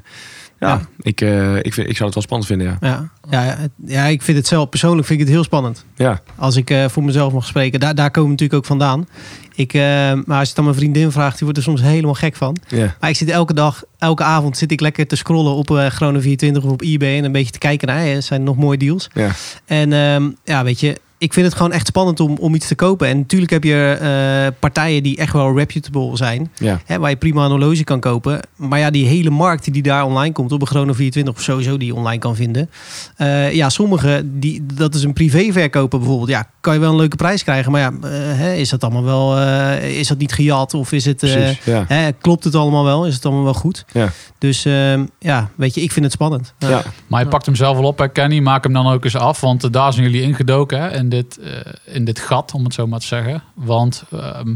[0.60, 0.82] Ja.
[1.02, 2.88] Ik, eh, ik, vind, ik zou het wel spannend vinden, ja.
[2.88, 3.10] Ja.
[3.30, 5.86] Ja, ja, ik vind het zelf persoonlijk vind ik het heel spannend.
[5.96, 7.80] Ja, Als ik eh, voor mezelf mag spreken.
[7.80, 9.08] Daar, daar komen we natuurlijk ook vandaan.
[9.56, 12.14] Ik, eh, maar als je het aan mijn vriendin vraagt, die wordt er soms helemaal
[12.14, 12.58] gek van.
[13.00, 16.20] Maar ik zit elke dag, elke avond zit ik lekker te scrollen op eh Chrono
[16.20, 17.18] 24 of op eBay.
[17.18, 19.10] En een beetje te kijken naar, hè, zijn nog mooie deals.
[19.14, 19.30] ja.
[19.66, 22.76] En ehm, ja, weet je, ik vind het gewoon echt spannend om, om iets te
[22.76, 23.08] kopen.
[23.08, 26.52] En natuurlijk heb je eh, partijen die echt wel reputable zijn.
[26.58, 26.82] ja.
[26.86, 28.40] Hè, waar je prima een horloge kan kopen.
[28.56, 31.78] Maar ja, die hele markt die daar online komt, op een Chrono 24 of sowieso
[31.78, 32.70] die je online kan vinden.
[33.16, 36.30] Eh, ja, sommige, die, dat is een privéverkoper bijvoorbeeld.
[36.30, 37.72] Ja, kan je wel een leuke prijs krijgen.
[37.72, 40.74] Maar ja, eh, hè, is dat allemaal wel, eh, is dat niet gejat?
[40.74, 41.64] Of is het, eh, Precies.
[41.64, 41.86] Ja.
[41.88, 43.06] hè, klopt het allemaal wel?
[43.06, 43.86] Is het allemaal wel goed?
[43.92, 44.10] Ja.
[44.38, 46.54] Dus ehm, ja, weet je, ik vind het spannend.
[46.60, 46.70] Ja.
[46.70, 46.84] Ja.
[47.08, 48.40] Maar je pakt hem zelf wel op, hè, Kenny.
[48.40, 49.42] Maak hem dan ook eens af.
[49.42, 52.88] Want daar zijn jullie ingedoken hè, in, dit, eh, in dit gat, om het zo
[52.88, 53.44] maar te zeggen.
[53.54, 54.56] Want ehm,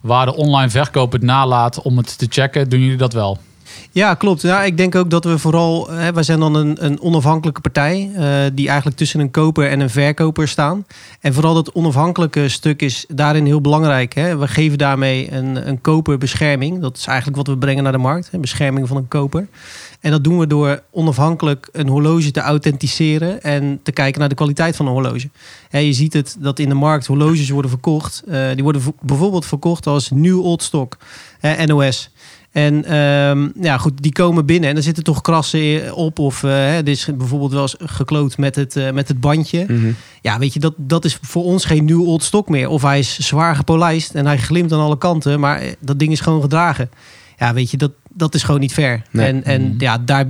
[0.00, 3.38] waar de online verkoop het nalaat om het te checken, doen jullie dat wel.
[3.90, 4.42] Ja, klopt.
[4.42, 8.10] Ja, ik denk ook dat we vooral, hè, wij zijn dan een, een onafhankelijke partij
[8.14, 10.86] eh, die eigenlijk tussen een koper en een verkoper staan.
[11.20, 14.14] En vooral dat onafhankelijke stuk is daarin heel belangrijk.
[14.14, 14.36] Hè.
[14.36, 16.80] We geven daarmee een, een koper bescherming.
[16.80, 19.46] Dat is eigenlijk wat we brengen naar de markt, hè, bescherming van een koper.
[20.02, 24.34] En dat doen we door onafhankelijk een horloge te authenticeren en te kijken naar de
[24.34, 25.30] kwaliteit van een horloge.
[25.68, 28.22] Hè, je ziet het dat in de markt horloges worden verkocht.
[28.26, 30.96] Eh, die worden bijvoorbeeld verkocht als nieuw old stock,
[31.66, 32.10] NOS.
[32.52, 36.18] En ehm, ja, goed, die komen binnen en er zitten toch krassen op.
[36.18, 39.64] Of eh dit is bijvoorbeeld wel eens gekloot met het, eh, met het bandje.
[39.68, 39.92] Mhm.
[40.20, 42.68] Ja, weet je, dat, dat is voor ons geen nieuw old stock meer.
[42.68, 45.40] Of hij is zwaar gepolijst en hij glimt aan alle kanten.
[45.40, 46.90] Maar eh, dat ding is gewoon gedragen.
[47.38, 49.02] Ja, weet je, dat, dat is gewoon niet fair.
[49.10, 49.26] Nee.
[49.26, 49.74] En, en Mhm.
[49.80, 50.26] ja, daar,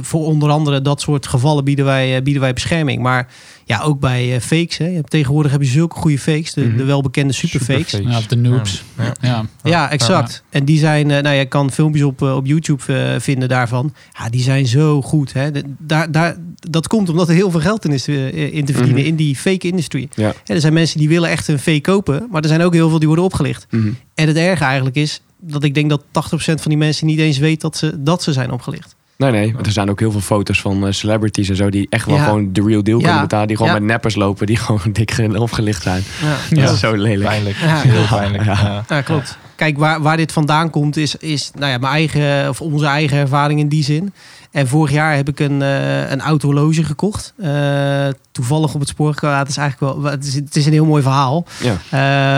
[0.00, 3.02] voor onder andere dat soort gevallen bieden wij, eh, bieden wij bescherming.
[3.02, 3.28] Maar
[3.64, 4.78] ja, ook bij eh, fakes.
[4.78, 5.02] Hè.
[5.08, 6.52] Tegenwoordig heb je zulke goede fakes.
[6.52, 6.76] De, Mhm.
[6.76, 7.88] de welbekende superfakes.
[7.90, 8.22] Superfakes.
[8.22, 8.82] Ja, de noobs.
[8.98, 9.14] Ja.
[9.20, 9.44] Ja.
[9.62, 10.42] Ja, exact.
[10.50, 13.94] En die zijn, eh, nou je kan filmpjes op, op YouTube eh, vinden daarvan.
[14.18, 15.32] Ja, die zijn zo goed.
[15.32, 15.50] Hè.
[15.50, 16.36] De- daar, daar,
[16.70, 19.08] dat komt omdat er heel veel geld in is in te verdienen Mhm.
[19.10, 20.08] in die fake industry.
[20.14, 20.28] Ja.
[20.46, 22.88] En er zijn mensen die willen echt een fake kopen, maar er zijn ook heel
[22.88, 23.66] veel die worden opgelicht.
[23.70, 23.88] Mhm.
[24.14, 26.04] En het erge eigenlijk is dat ik denk dat 80%
[26.36, 28.94] van die mensen niet eens weet dat ze, dat ze zijn opgelicht.
[29.16, 29.52] Nee, nee.
[29.52, 32.16] Want er zijn ook heel veel foto's van eh, celebrities en zo die echt wel
[32.16, 32.24] Ja.
[32.24, 33.04] gewoon de real deal Ja.
[33.04, 33.46] kunnen betalen.
[33.48, 33.78] Die gewoon Ja.
[33.78, 36.02] met neppers lopen, die gewoon dik ge- opgelicht zijn.
[36.50, 37.28] Ja, Dat is zo lelijk.
[37.30, 37.56] Pijnlijk.
[37.56, 37.76] Ja.
[37.80, 38.44] Heel pijnlijk.
[38.44, 38.52] Ja.
[38.62, 38.84] Ja.
[38.88, 39.36] ja klopt.
[39.56, 43.18] Kijk, waar, waar dit vandaan komt is, is nou ja, mijn eigen, of onze eigen
[43.18, 44.12] ervaring in die zin.
[44.52, 47.34] En vorig jaar heb ik een, eh, een oud horloge gekocht.
[47.38, 49.14] Eh, toevallig op het spoor.
[49.20, 50.10] Ja, het is eigenlijk wel.
[50.12, 51.44] Het is, het is een heel mooi verhaal.
[51.62, 51.76] Ja.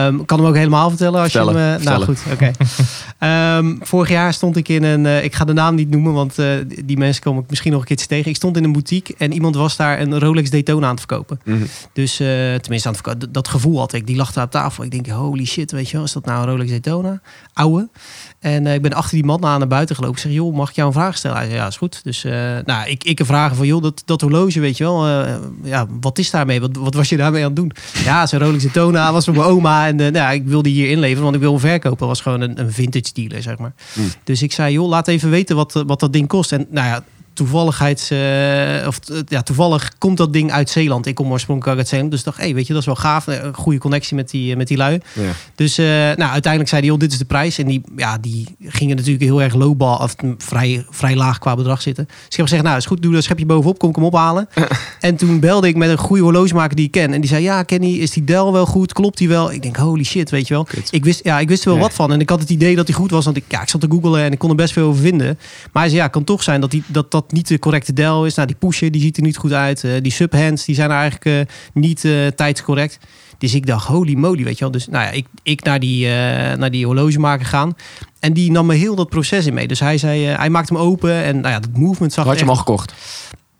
[0.07, 1.48] Ehm, kan hem ook helemaal vertellen als je hem.
[1.81, 2.50] eh, nou goed, oké.
[3.18, 5.24] Ehm, vorig jaar stond ik in een.
[5.24, 6.35] ik ga de naam niet noemen, want
[6.85, 8.31] die- mensen kom ik misschien nog een keertje tegen.
[8.31, 11.40] Ik stond in een boutique en iemand was daar een Rolex Daytona aan het verkopen.
[11.44, 11.62] Mhm.
[11.92, 13.33] Dus tenminste aan het verkopen.
[13.33, 14.07] Dat, gevoel had ik.
[14.07, 14.85] Die lag daar op tafel.
[14.85, 17.20] Ik denk, holy shit, weet je wel, is dat nou een Rolex Daytona?
[17.53, 17.88] Oude.
[18.40, 20.16] En ik ben achter die man aan naar buiten gelopen.
[20.16, 21.37] Ik zeg, joh, mag ik jou een vraag stellen?
[21.37, 22.00] Hij zei, ja, is goed.
[22.04, 22.32] Dus eh,
[22.64, 25.06] nou, ik, ik vragen van, joh, dat, dat horloge, weet je wel.
[25.06, 26.60] eh, ja, wat is daarmee?
[26.60, 27.72] Wat, wat was je daarmee aan het doen?
[28.04, 29.86] Ja, zo'n Rolex Daytona was voor mijn oma.
[29.86, 31.98] En eh, nou, ja, ik wilde hier inleveren, want ik wil hem verkopen.
[31.98, 33.72] Dat was gewoon een, een vintage dealer, zeg maar.
[33.92, 34.08] Hmm.
[34.24, 36.52] Dus ik zei, joh, laat even weten wat, wat dat ding kost.
[36.52, 37.04] En nou ja,
[37.35, 41.07] toevalligheids, eh, of, eh, ja, toevallig komt dat ding uit Zeeland.
[41.07, 42.11] Ik kom oorspronkelijk uit Zeeland.
[42.11, 43.27] Dus ik dacht, hé, weet je, dat is wel gaaf.
[43.27, 45.01] Eh, Een goede connectie met die, met die lui.
[45.12, 45.23] Ja.
[45.55, 47.59] Dus nou, uiteindelijk zei hij, joh, dit is de prijs.
[47.59, 51.83] En die, ja, die gingen natuurlijk heel erg lowball, of vrij, vrij laag qua bedrag
[51.83, 52.05] zitten.
[52.07, 54.49] Dus ik heb gezegd, nou, is goed, doe dat schepje bovenop, kom ik hem ophalen.
[55.01, 57.12] en toen belde ik met een goede horlogemaker die ik ken.
[57.12, 58.92] En die zei, ja, Kenny, is die Dell wel goed?
[58.92, 59.53] Klopt die wel?
[59.53, 60.64] Ik denk, holy shit, weet je wel.
[60.64, 60.88] Kut.
[60.90, 61.83] Ik wist, ja, ik wist er wel Ja.
[61.83, 62.12] wat van.
[62.12, 63.25] En ik had het idee dat hij goed was.
[63.25, 65.38] Want ik, ja, ik zat te googlen en ik kon er best veel over vinden.
[65.73, 67.92] Maar hij zei, ja, het kan toch zijn dat die, dat, dat niet de correcte
[67.92, 68.34] Dell is.
[68.34, 69.84] Nou, die pusher, die ziet er niet goed uit.
[69.84, 72.98] Eh, die subhands, die zijn eigenlijk eh, niet eh, tijdscorrect.
[73.38, 74.70] Dus ik dacht, holy moly, weet je wel.
[74.70, 76.06] Dus nou ja, ik, ik naar, die,
[76.56, 77.76] naar die horlogemaker gaan.
[78.20, 79.68] En die nam me heel dat proces in mee.
[79.68, 81.22] Dus hij zei, hij maakte hem open.
[81.22, 82.94] En nou ja, dat movement zag Had je hem al gekocht?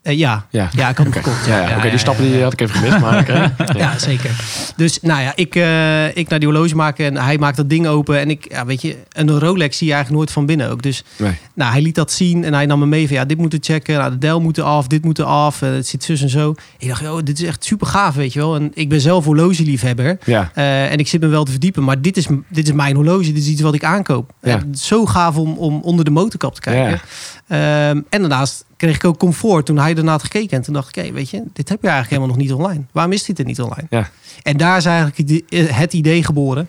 [0.05, 0.47] Eh, ja.
[0.51, 0.69] Ja.
[0.73, 1.47] ja, ik had hem gekocht.
[1.47, 1.77] Ja, ja.
[1.77, 3.01] oké, die stappen die had ik even gemist.
[3.01, 3.53] Maar.
[3.77, 4.31] Ja, zeker.
[4.77, 7.87] Dus nou ja, ik, eh, ik naar die horloge maken en hij maakt dat ding
[7.87, 8.21] open.
[8.21, 10.83] En ik, ja, weet je, een Rolex zie je eigenlijk nooit van binnen ook.
[10.83, 11.33] Dus Nee.
[11.55, 13.99] nou, hij liet dat zien en hij nam me mee van ja, dit moeten checken.
[13.99, 15.63] Nou, de del moet af, dit moet af.
[15.63, 16.55] eh, het zit zus en zo.
[16.79, 18.55] Ik dacht, joh, dit is echt super gaaf, weet je wel.
[18.55, 20.19] En ik ben zelf horlogeliefhebber.
[20.25, 23.33] Ja, en ik zit me wel te verdiepen, maar dit is, dit is mijn horloge.
[23.33, 24.33] Dit is iets wat ik aankoop.
[24.73, 27.01] Zo gaaf om, om onder de motorkap te kijken.
[27.49, 30.57] Ehm, en daarnaast kreeg ik ook comfort toen hij ernaar had gekeken.
[30.57, 32.85] En toen dacht ik, hé, weet je, dit heb je eigenlijk helemaal nog niet online.
[32.93, 33.87] Waarom is dit er niet online?
[33.91, 34.09] Ja.
[34.43, 36.69] En daar is eigenlijk het idee- het idee geboren.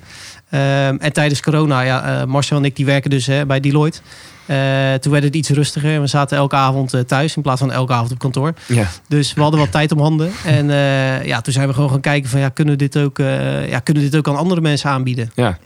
[0.49, 3.99] Ehm, en tijdens corona, ja, eh, Marcel en ik die werken dus hè, bij Deloitte.
[4.45, 6.01] Eh, toen werd het iets rustiger.
[6.01, 8.53] We zaten elke avond eh, thuis in plaats van elke avond op kantoor.
[8.67, 8.87] ja.
[9.07, 10.31] Dus we hadden wat tijd om handen.
[10.45, 13.19] En eh, ja, toen zijn we gewoon gaan kijken van ja, kunnen we dit ook,
[13.19, 15.31] eh, ja, kunnen we dit ook aan andere mensen aanbieden?
[15.35, 15.57] Ja.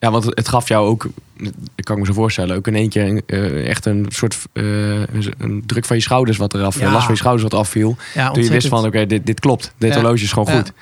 [0.00, 1.08] Ja, want het gaf jou ook,
[1.74, 4.62] ik kan me zo voorstellen, ook in één keer eh, echt een soort eh,
[5.38, 6.86] een- druk van je schouders wat eraf, Ja.
[6.86, 7.96] een last van je schouders wat afviel.
[8.14, 9.72] Ja, Toen je wist van, oké, dit, dit klopt.
[9.78, 10.72] Dit horloge is gewoon goed.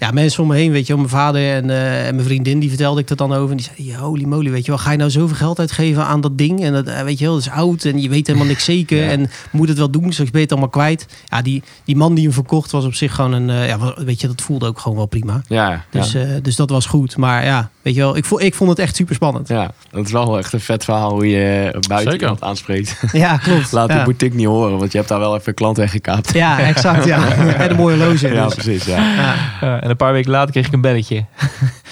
[0.00, 2.58] Ja, mensen om me heen, weet je wel, mijn vader en, eh, en mijn vriendin,
[2.58, 3.50] die vertelde ik dat dan over.
[3.50, 6.04] En die zei, ja, holy moly, weet je wel, ga je nou zoveel geld uitgeven
[6.04, 6.62] aan dat ding?
[6.64, 9.04] En dat, eh, weet je wel, dat is oud en je weet helemaal niks zeker.
[9.04, 9.10] Ja.
[9.10, 11.06] En moet het wel doen, straks ben je het allemaal kwijt.
[11.28, 14.20] Ja, die, die man die hem verkocht was op zich gewoon een, eh, ja, weet
[14.20, 15.42] je, dat voelde ook gewoon wel prima.
[15.48, 16.20] Ja, Dus, ja.
[16.20, 17.16] eh, dus dat was goed.
[17.16, 19.48] Maar ja, weet je wel, ik vond, ik vond het echt super spannend.
[19.48, 22.20] ja, dat is wel echt een vet verhaal hoe je buiten Zeker.
[22.20, 23.02] iemand aanspreekt.
[23.12, 23.72] Ja, klopt.
[23.80, 23.98] Laat ja.
[23.98, 26.32] de boutique niet horen, want je hebt daar wel even een klant weggekaapt.
[26.32, 27.04] Ja, exact.
[27.04, 27.32] Ja.
[27.32, 28.28] En een mooie horloge.
[28.32, 28.54] Ja, dus.
[28.54, 28.84] precies.
[28.84, 29.14] Ja.
[29.60, 29.88] Ja.
[29.90, 31.24] En een paar weken later kreeg ik een belletje.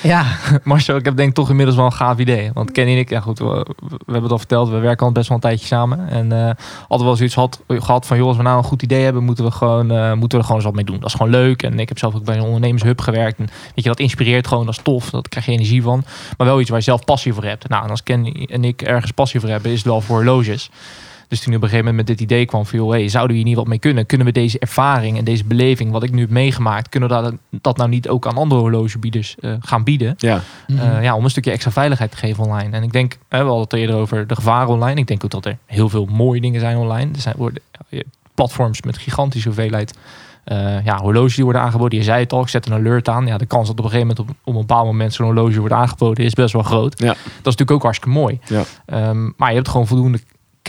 [0.03, 0.27] ja,
[0.65, 2.51] Marcel, ik heb denk ik toch inmiddels wel een gaaf idee.
[2.55, 5.13] Want Kenny en ik, ja goed, we, we hebben het al verteld, we werken al
[5.13, 6.09] best wel een tijdje samen.
[6.09, 6.51] En eh
[6.89, 9.45] altijd wel zoiets had, gehad van, joh, als we nou een goed idee hebben, moeten
[9.45, 10.99] we, gewoon, eh, moeten we er gewoon eens wat mee doen.
[10.99, 11.63] Dat is gewoon leuk.
[11.63, 13.39] En ik heb zelf ook bij een ondernemershub gewerkt.
[13.39, 16.05] En weet je, dat inspireert gewoon, dat is tof, dat krijg je energie van.
[16.37, 17.69] Maar wel iets waar je zelf passie voor hebt.
[17.69, 20.71] Nou, en als Kenny en ik ergens passie voor hebben, is het wel voor horloges.
[21.29, 23.37] Dus toen op een gegeven moment met dit idee kwam van, joh, hey, zouden we
[23.37, 24.07] hier niet wat mee kunnen?
[24.07, 27.35] Kunnen we deze ervaring en deze beleving, wat ik nu heb meegemaakt, kunnen we dat,
[27.51, 30.15] dat nou niet ook aan andere horlogebieders eh, gaan bieden?
[30.17, 30.41] Ja.
[30.67, 30.79] Mhm.
[30.79, 32.77] Eh, ja, om een stukje extra veiligheid te geven online.
[32.77, 35.01] En ik denk, hè, we hadden het eerder over de gevaren online.
[35.01, 37.13] Ik denk ook dat er heel veel mooie dingen zijn online.
[37.15, 38.03] Er zijn worden, ja,
[38.35, 39.99] platforms met gigantische hoeveelheid
[40.49, 41.99] eh, ja, horloges die worden aangeboden.
[41.99, 43.27] Je zei het al, ik zet een alert aan.
[43.27, 45.59] Ja, de kans dat op een gegeven moment op, op een bepaald moment zo'n horloge
[45.59, 46.99] wordt aangeboden is best wel groot.
[46.99, 47.07] Ja.
[47.07, 48.39] Dat is natuurlijk ook hartstikke mooi.
[48.47, 48.63] Ja.
[48.87, 50.21] Ehm, maar je hebt gewoon voldoende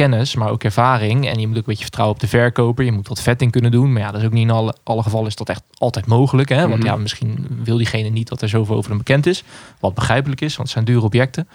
[0.03, 1.27] kennis, maar ook ervaring.
[1.27, 2.85] En je moet ook een beetje vertrouwen op de verkoper.
[2.85, 3.93] Je moet wat vetting kunnen doen.
[3.93, 6.49] Maar ja, dat is ook niet in alle, alle gevallen is dat echt altijd mogelijk.
[6.49, 6.67] Hè?
[6.67, 6.85] Want Mhm.
[6.87, 9.43] ja, misschien wil diegene niet dat er zoveel over hem bekend is.
[9.79, 11.47] Wat begrijpelijk is, want het zijn dure objecten.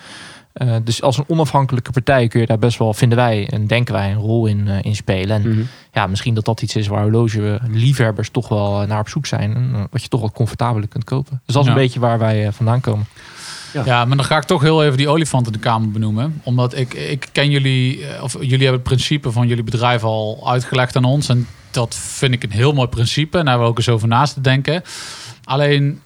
[0.52, 3.94] Eh, dus als een onafhankelijke partij kun je daar best wel, vinden wij en denken
[3.94, 5.36] wij, een rol in, eh, in spelen.
[5.44, 5.60] En Mhm.
[5.92, 9.26] ja, misschien dat dat iets is waar horloge liefhebbers toch wel eh, naar op zoek
[9.26, 9.72] zijn.
[9.90, 11.40] Wat je toch wat comfortabeler kunt kopen.
[11.46, 11.74] Dus dat is Ja.
[11.76, 13.06] een beetje waar wij vandaan komen.
[13.84, 16.40] Ja, maar dan ga ik toch heel even die olifant in de kamer benoemen.
[16.42, 20.50] Omdat ik, ik ken jullie, eh, of jullie hebben het principe van jullie bedrijf al
[20.50, 21.28] uitgelegd aan ons.
[21.28, 23.38] En dat vind ik een heel mooi principe.
[23.38, 24.82] En daar hebben we ook eens over naast te denken.
[25.44, 26.00] Alleen,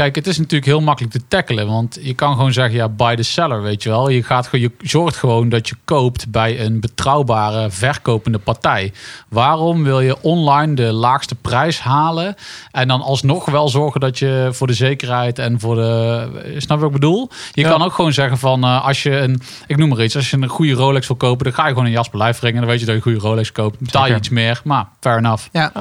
[0.00, 1.66] kijk, het is natuurlijk heel makkelijk te tackelen.
[1.66, 4.08] Want je kan gewoon zeggen, ja, buy the seller, weet je wel.
[4.08, 8.92] Je, gaat, gewoon- je zorgt gewoon dat je koopt bij een betrouwbare verkopende partij.
[9.28, 12.34] Waarom wil je online de laagste prijs halen
[12.70, 16.54] en dan alsnog wel zorgen dat je voor de zekerheid en voor de...
[16.56, 17.30] Snap je wat ik bedoel?
[17.52, 17.68] Je Ja.
[17.70, 19.40] kan ook gewoon zeggen van, eh, als je een...
[19.66, 21.84] Ik noem maar iets, als je een goede Rolex wil kopen, dan ga je gewoon
[21.84, 23.78] een Jasper Lijfring en dan weet je dat je een goede Rolex koopt.
[23.78, 25.46] Betaal je iets meer, maar fair enough.
[25.52, 25.72] ja.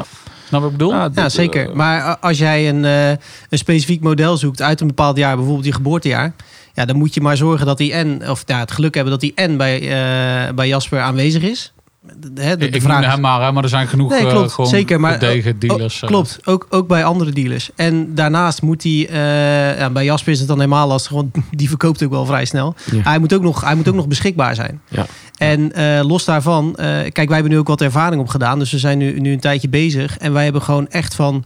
[0.49, 0.91] Snap je wat ik bedoel?
[1.15, 1.69] Ja, zeker.
[1.69, 3.09] eh, Maar als jij een, eh,
[3.49, 6.33] een specifiek model zoekt uit een bepaald jaar, bijvoorbeeld je geboortejaar,
[6.73, 9.21] ja, dan moet je maar zorgen dat die en, of ja, het geluk hebben dat
[9.21, 11.73] die en bij, eh, bij Jasper aanwezig is.
[12.19, 14.29] De, de, ik de ik vraag hem maar, hè, maar er zijn genoeg Nee, eh,
[14.29, 14.51] klopt.
[14.51, 15.95] gewoon Zeker, maar- gedegen dealers.
[15.95, 16.07] Oh, eh.
[16.07, 17.69] klopt, ook, ook bij andere dealers.
[17.75, 21.67] En daarnaast moet hij, eh, ja, bij Jasper is het dan helemaal lastig, want die
[21.69, 22.75] verkoopt ook wel vrij snel.
[22.91, 23.01] Ja.
[23.03, 24.81] Hij, moet ook nog, hij moet ook nog beschikbaar zijn.
[24.87, 25.05] Ja.
[25.37, 28.77] En eh, los daarvan, eh, kijk, wij hebben nu ook wat ervaring opgedaan, dus we
[28.79, 30.17] zijn nu, nu een tijdje bezig.
[30.17, 31.45] En wij hebben gewoon echt van,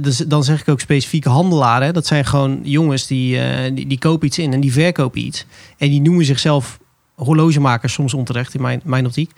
[0.00, 1.86] dus dan zeg ik ook specifieke handelaren.
[1.86, 1.92] hè.
[1.92, 5.44] Dat zijn gewoon jongens die, eh, die, die kopen iets in en die verkopen iets.
[5.78, 6.78] En die noemen zichzelf
[7.24, 9.30] horlogemakers, soms onterecht in mijn, mijn optiek.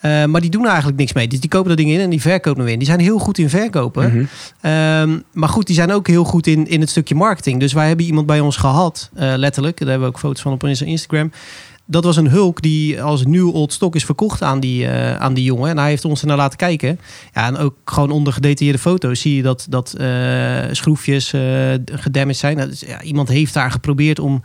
[0.00, 1.28] Eh, maar die doen eigenlijk niks mee.
[1.28, 2.78] Dus die kopen dat ding in en die verkopen weer.
[2.78, 4.12] Die zijn heel goed in verkopen.
[4.12, 4.24] Mhm.
[4.60, 7.60] Ehm, maar goed, die zijn ook heel goed in, in het stukje marketing.
[7.60, 9.78] Dus wij hebben iemand bij ons gehad, eh, letterlijk.
[9.78, 11.30] Daar hebben we ook foto's van op onze Instagram.
[11.90, 15.34] Dat was een hulk die als nieuw old stock is verkocht aan die, eh, aan
[15.34, 15.70] die jongen.
[15.70, 17.00] En hij heeft ons er naar laten kijken.
[17.34, 21.40] Ja, en ook gewoon onder gedetailleerde foto's zie je dat, dat eh, schroefjes eh
[21.84, 22.56] gedamaged zijn.
[22.56, 24.42] Nou, dus, ja, iemand heeft daar geprobeerd om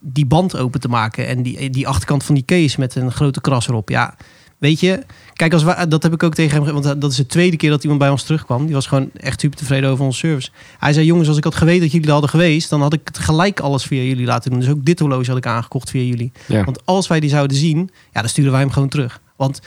[0.00, 1.26] die band open te maken.
[1.26, 3.88] En die, die achterkant van die case met een grote kras erop.
[3.88, 4.16] Ja,
[4.58, 5.02] weet je...
[5.32, 6.72] Kijk, als we, dat heb ik ook tegen hem.
[6.72, 8.64] Want dat is de tweede keer dat iemand bij ons terugkwam.
[8.64, 10.50] Die was gewoon echt super tevreden over onze service.
[10.78, 12.70] Hij zei, jongens, als ik had geweten dat jullie er hadden geweest...
[12.70, 14.60] dan had ik het gelijk alles via jullie laten doen.
[14.60, 16.32] Dus ook dit horloge had ik aangekocht via jullie.
[16.46, 16.64] Ja.
[16.64, 19.20] Want als wij die zouden zien, ja, dan sturen wij hem gewoon terug.
[19.36, 19.60] Want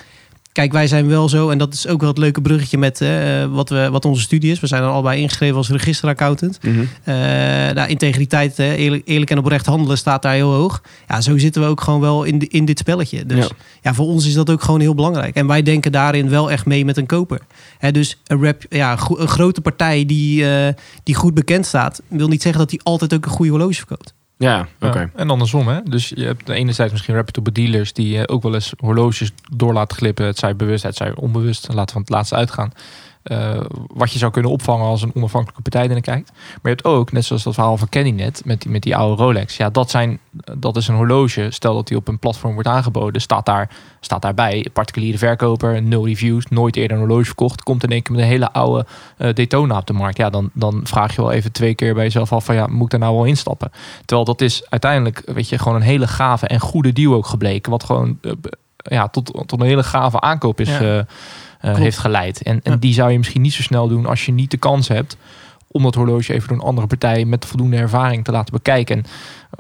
[0.58, 3.46] kijk, wij zijn wel zo, en dat is ook wel het leuke bruggetje met eh,
[3.46, 4.60] wat, we, wat onze studie is.
[4.60, 6.60] We zijn er allebei ingeschreven als registeraccountant.
[7.04, 7.16] Eh
[7.74, 10.82] nou, integriteit, eerlijk, eerlijk en oprecht handelen staat daar heel hoog.
[11.08, 13.26] Ja, zo zitten we ook gewoon wel in, de, in dit spelletje.
[13.26, 13.56] Dus Ja.
[13.82, 13.94] ja.
[13.94, 15.36] voor ons is dat ook gewoon heel belangrijk.
[15.36, 17.40] En wij denken daarin wel echt mee met een koper.
[17.78, 22.28] Hè, dus een, rap, ja, een grote partij die, eh, die goed bekend staat, wil
[22.28, 24.14] niet zeggen dat die altijd ook een goede horloge verkoopt.
[24.38, 25.00] Ja, oké.
[25.00, 25.84] Ja, En andersom, hè?
[25.84, 29.98] Dus je hebt enerzijds misschien reputable dealers die eh, ook wel eens horloges door laten
[29.98, 30.26] glippen.
[30.26, 31.68] Het zij bewust, het zij onbewust.
[31.68, 32.72] Laten we van het laatste uitgaan.
[33.28, 33.60] Eh,
[33.94, 36.32] wat je zou kunnen opvangen als een onafhankelijke partij er kijkt.
[36.32, 38.96] Maar je hebt ook, net zoals dat verhaal van Kenny net, met die, met die
[38.96, 39.58] oude Rolex.
[39.58, 40.20] Ja, dat, zijn,
[40.58, 41.48] dat is een horloge.
[41.52, 44.68] Stel dat die op een platform wordt aangeboden, staat, daar, staat daarbij.
[44.74, 47.64] Particuliere verkoper, no reviews, nooit eerder een horloge verkocht.
[47.64, 48.86] Komt in één keer met een hele oude
[49.18, 50.18] eh, Daytona op de markt.
[50.18, 52.84] Ja, dan, dan vraag je wel even twee keer bij jezelf af van ja, moet
[52.84, 53.72] ik daar nou wel instappen?
[54.06, 57.72] Terwijl dat is uiteindelijk, weet je, gewoon een hele gave en goede deal ook gebleken.
[57.72, 58.32] Wat gewoon eh,
[58.88, 60.80] ja, tot, tot een hele gave aankoop is, Ja.
[60.80, 60.98] eh,
[61.60, 62.42] eh, heeft geleid.
[62.42, 62.78] En, en Ja.
[62.78, 65.18] die zou je misschien niet zo snel doen als je niet de kans hebt
[65.72, 68.96] om dat horloge even door een andere partij met voldoende ervaring te laten bekijken.
[68.96, 69.06] En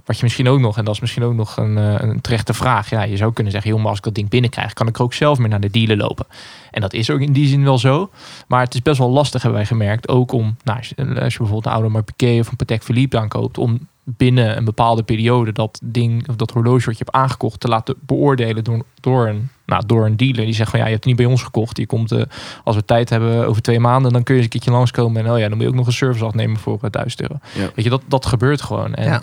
[0.05, 2.53] wat je misschien ook nog, en dat is misschien ook nog een, eh, een terechte
[2.53, 2.89] vraag.
[2.89, 5.03] Ja, je zou kunnen zeggen, joh, maar als ik dat ding binnenkrijg, kan ik er
[5.03, 6.25] ook zelf meer naar de dealer lopen.
[6.71, 8.09] En dat is ook in die zin wel zo.
[8.47, 10.07] Maar het is best wel lastig, hebben wij gemerkt.
[10.07, 13.19] Ook om, nou, als je, als je bijvoorbeeld een oude Marpiquet of een Patek Philippe
[13.19, 17.59] aankoopt, om binnen een bepaalde periode dat ding of dat horloge wat je hebt aangekocht
[17.59, 20.45] te laten beoordelen door, door, een, nou, door een dealer.
[20.45, 21.77] Die zegt van ja, je hebt het niet bij ons gekocht.
[21.77, 22.21] Je komt, eh,
[22.63, 25.25] als we tijd hebben over twee maanden, dan kun je eens een keertje langskomen.
[25.25, 27.39] En oh ja, dan moet je ook nog een service afnemen voor 1000 euro.
[27.53, 27.69] Ja.
[27.75, 28.93] Weet je, dat, dat gebeurt gewoon.
[28.93, 29.21] En Ja.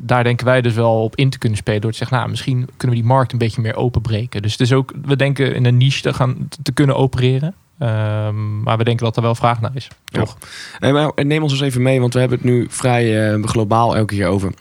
[0.00, 1.80] daar denken wij dus wel op in te kunnen spelen.
[1.80, 4.42] Door te zeggen, nou, misschien kunnen we die markt een beetje meer openbreken.
[4.42, 7.54] Dus het is ook, we denken in een niche te gaan te kunnen opereren.
[7.78, 9.88] Ehm, maar we denken dat er wel vraag naar is.
[10.04, 10.18] Ja.
[10.18, 10.38] Toch?
[10.78, 13.96] Nee, maar neem ons eens even mee, want we hebben het nu vrij eh, globaal
[13.96, 14.52] elke keer over.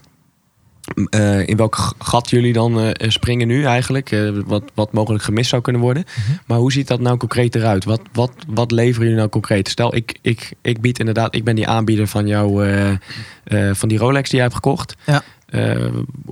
[1.09, 4.15] eh, in welk gat jullie dan eh, springen nu eigenlijk?
[4.45, 6.03] Wat, wat mogelijk gemist zou kunnen worden.
[6.07, 6.37] Mhm.
[6.45, 7.85] Maar hoe ziet dat nou concreet eruit?
[7.85, 9.69] Wat, wat, wat leveren jullie nou concreet?
[9.69, 12.67] Stel, ik, ik, ik bied inderdaad, ik ben die aanbieder van jou,
[13.71, 14.95] van die Rolex die jij hebt gekocht.
[15.05, 15.21] Ja.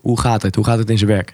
[0.02, 0.56] Hoe gaat het?
[0.56, 1.34] Hoe gaat het in zijn werk?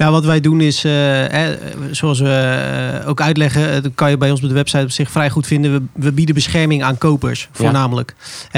[0.00, 1.46] Nou, wat wij doen is, eh,
[1.90, 4.90] zoals we eh, ook uitleggen, eh, dat kan je bij ons op de website op
[4.90, 5.72] zich vrij goed vinden.
[5.72, 8.14] We, we bieden bescherming aan kopers, voornamelijk.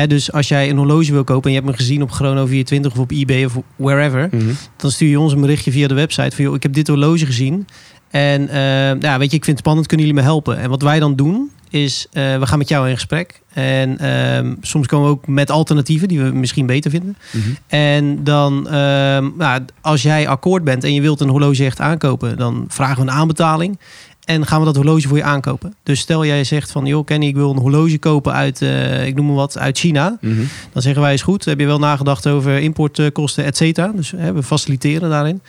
[0.06, 2.98] Dus als jij een horloge wil kopen en je hebt hem gezien op Chrono24 of
[2.98, 4.52] op eBay of wherever, Mhm.
[4.76, 7.26] dan stuur je ons een berichtje via de website van, joh, ik heb dit horloge
[7.26, 7.66] gezien.
[8.12, 10.58] En eh, ja, weet je, ik vind het spannend, kunnen jullie me helpen?
[10.58, 13.40] En wat wij dan doen, is eh, we gaan met jou in gesprek.
[13.52, 17.16] En ehm, soms komen we ook met alternatieven die we misschien beter vinden.
[17.30, 17.48] Mhm.
[17.66, 22.36] En dan, ehm, nou, als jij akkoord bent en je wilt een horloge echt aankopen,
[22.36, 23.78] dan vragen we een aanbetaling.
[24.24, 25.74] En gaan we dat horloge voor je aankopen.
[25.82, 29.14] Dus stel jij zegt van, joh Kenny, ik wil een horloge kopen uit, eh, ik
[29.14, 30.18] noem maar wat, uit China.
[30.20, 30.42] Mhm.
[30.72, 31.44] Dan zeggen wij, is goed.
[31.44, 33.92] Heb je wel nagedacht over importkosten, et cetera.
[33.96, 35.42] Dus hè, we faciliteren daarin.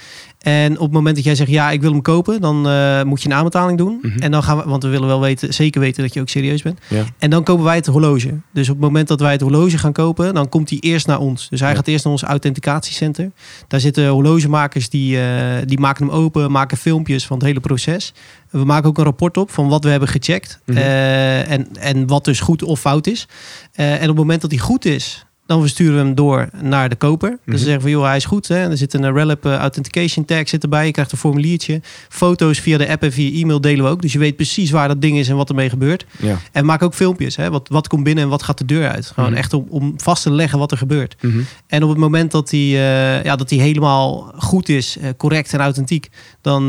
[0.44, 3.22] En op het moment dat jij zegt, ja, ik wil hem kopen, dan eh, moet
[3.22, 4.00] je een aanbetaling doen.
[4.02, 4.20] Mhm.
[4.20, 6.62] En dan gaan we, want we willen wel weten, zeker weten dat je ook serieus
[6.62, 6.80] bent.
[6.88, 7.04] Ja.
[7.20, 8.34] En dan kopen wij het horloge.
[8.54, 11.20] Dus op het moment dat wij het horloge gaan kopen, dan komt hij eerst naar
[11.20, 11.50] ons.
[11.50, 11.76] Dus hij Ja.
[11.76, 13.32] gaat eerst naar ons authenticatiecenter.
[13.68, 18.14] Daar zitten horlogemakers die, eh, die maken hem open, maken filmpjes van het hele proces.
[18.50, 20.60] We maken ook een rapport op van wat we hebben gecheckt.
[20.66, 20.78] Mhm.
[20.78, 23.28] eh, en, en wat dus goed of fout is.
[23.74, 26.96] En op het moment dat hij goed is, dan versturen we hem door naar de
[26.96, 27.30] koper.
[27.30, 27.52] Dus Mhm.
[27.52, 28.48] we zeggen van, joh, hij is goed.
[28.48, 28.70] Hè?
[28.70, 30.86] Er zit een eh, Relap eh, Authentication tag zit erbij.
[30.86, 31.82] Je krijgt een formuliertje.
[32.10, 34.02] Foto's via de app en via e-mail delen we ook.
[34.02, 36.06] Dus je weet precies waar dat ding is en wat ermee gebeurt.
[36.22, 36.38] Ja.
[36.52, 37.36] En maken ook filmpjes.
[37.36, 37.50] Hè?
[37.50, 39.06] Wat, wat komt binnen en wat gaat de deur uit.
[39.06, 39.40] Gewoon Mhm.
[39.40, 41.16] echt om, om vast te leggen wat er gebeurt.
[41.22, 41.40] Mhm.
[41.68, 45.60] En op het moment dat die, eh, ja, dat die helemaal goed is, correct en
[45.60, 46.10] authentiek,
[46.42, 46.68] dan,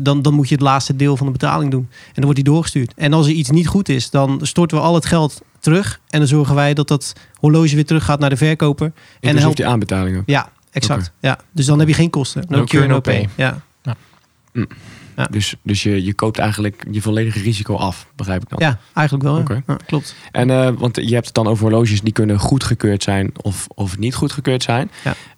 [0.00, 1.88] dan, dan moet je het laatste deel van de betaling doen.
[1.90, 2.92] En dan wordt die doorgestuurd.
[2.96, 6.00] En als er iets niet goed is, dan storten we al het geld terug.
[6.08, 8.86] En dan zorgen wij dat dat horloge weer terug gaat naar de verkoper.
[8.86, 10.22] En Inclusief helpt- die aanbetaling ook.
[10.26, 11.12] Ja, exact.
[11.20, 12.44] Ja, dus dan heb je geen kosten.
[12.48, 13.28] No, No cure, no pay.
[13.36, 13.62] Ja.
[15.16, 15.26] Ja.
[15.30, 18.58] Dus, dus je, je koopt eigenlijk je volledige risico af, begrijp ik dan.
[18.60, 19.36] ja, eigenlijk wel.
[19.36, 19.40] ja.
[19.42, 19.62] Oké.
[19.66, 20.14] Ja, klopt.
[20.30, 23.98] En eh, want je hebt het dan over horloges die kunnen goedgekeurd zijn of, of
[23.98, 24.90] niet goedgekeurd zijn.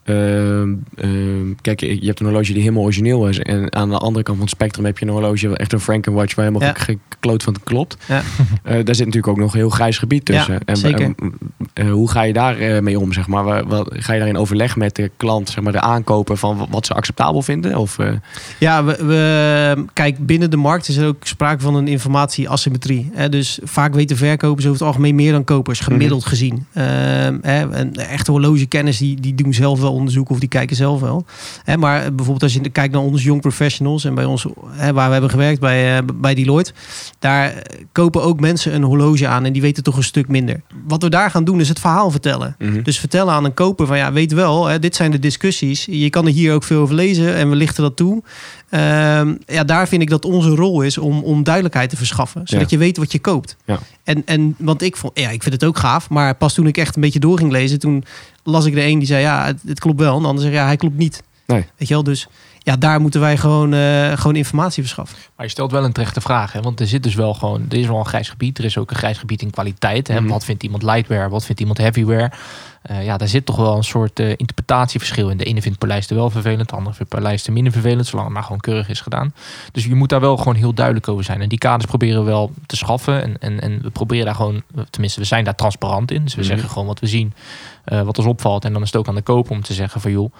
[0.04, 3.38] Ehm, ehm, kijk, je hebt een horloge die helemaal origineel is.
[3.38, 6.34] En aan de andere kant van het spectrum heb je een horloge, echt een Frankenwatch,
[6.34, 6.74] waar helemaal Ja.
[6.76, 7.96] gekloot van klopt.
[8.08, 8.22] Ja.
[8.62, 10.52] Eh, daar zit natuurlijk ook nog een heel grijs gebied tussen.
[10.54, 11.00] Ja, en, zeker.
[11.00, 11.16] en,
[11.72, 13.44] eh, hoe ga je daar eh, mee om, zeg maar?
[13.44, 16.66] Wa- wat, ga je daar in overleg met de klant, zeg maar, de aankoper van
[16.70, 17.76] wat ze acceptabel vinden?
[17.76, 17.96] Of,
[18.58, 23.10] Ja, we, we, kijk, binnen de markt is er ook sprake van een informatieasymmetrie.
[23.14, 23.28] Hè?
[23.28, 26.66] Dus vaak weten verkopers over het algemeen meer dan kopers, gemiddeld gezien.
[26.72, 27.62] Ehm, hè?
[27.76, 31.24] Een echte horlogekennis die, die doen zelf wel onderzoeken of die kijken zelf wel.
[31.64, 35.06] Hè, maar bijvoorbeeld als je kijkt naar onze young professionals en bij ons, hè, waar
[35.06, 36.72] we hebben gewerkt bij, uh, bij Deloitte,
[37.18, 40.60] daar kopen ook mensen een horloge aan en die weten toch een stuk minder.
[40.86, 42.56] Wat we daar gaan doen is het verhaal vertellen.
[42.58, 42.82] Mhm.
[42.82, 45.84] Dus vertellen aan een koper van ja, weet wel, hè, dit zijn de discussies.
[45.84, 48.22] Je kan er hier ook veel over lezen en we lichten dat toe.
[48.70, 52.40] Ehm, ja, daar vind ik dat onze rol is om, om duidelijkheid te verschaffen.
[52.44, 53.56] Zodat je weet wat je koopt.
[53.64, 53.78] Ja.
[54.04, 56.10] En, en want ik vond, ja, ik vind het ook gaaf.
[56.10, 58.04] Maar pas toen ik echt een beetje door ging lezen, toen
[58.44, 60.16] las ik er een die zei ja, het, het klopt wel.
[60.16, 61.22] En de ander zei ja, hij klopt niet.
[61.46, 61.66] Nee.
[61.76, 62.28] Weet je wel, dus
[62.64, 65.18] ja, daar moeten wij gewoon, uh, gewoon informatie verschaffen.
[65.36, 66.60] Maar je stelt wel een terechte vraag, hè?
[66.60, 68.58] want er zit dus wel gewoon, er is wel een grijs gebied.
[68.58, 70.08] Er is ook een grijs gebied in kwaliteit.
[70.08, 70.20] Hè?
[70.20, 70.28] Mm.
[70.28, 72.30] Wat vindt iemand lightware, wat vindt iemand heavyware?
[72.90, 75.36] Uh, ja, daar zit toch wel een soort uh, interpretatieverschil in.
[75.36, 78.44] De ene vindt polijsten wel vervelend, de andere vindt polijsten minder vervelend, zolang het maar
[78.44, 79.34] gewoon keurig is gedaan.
[79.72, 81.40] Dus je moet daar wel gewoon heel duidelijk over zijn.
[81.40, 83.22] En die kaders proberen we wel te schaffen.
[83.22, 86.24] En, en, en we proberen daar gewoon, tenminste, we zijn daar transparant in.
[86.24, 86.46] Dus we mm.
[86.46, 87.32] zeggen gewoon wat we zien,
[87.86, 88.64] uh, wat ons opvalt.
[88.64, 90.32] En dan is het ook aan de koop om te zeggen van joh.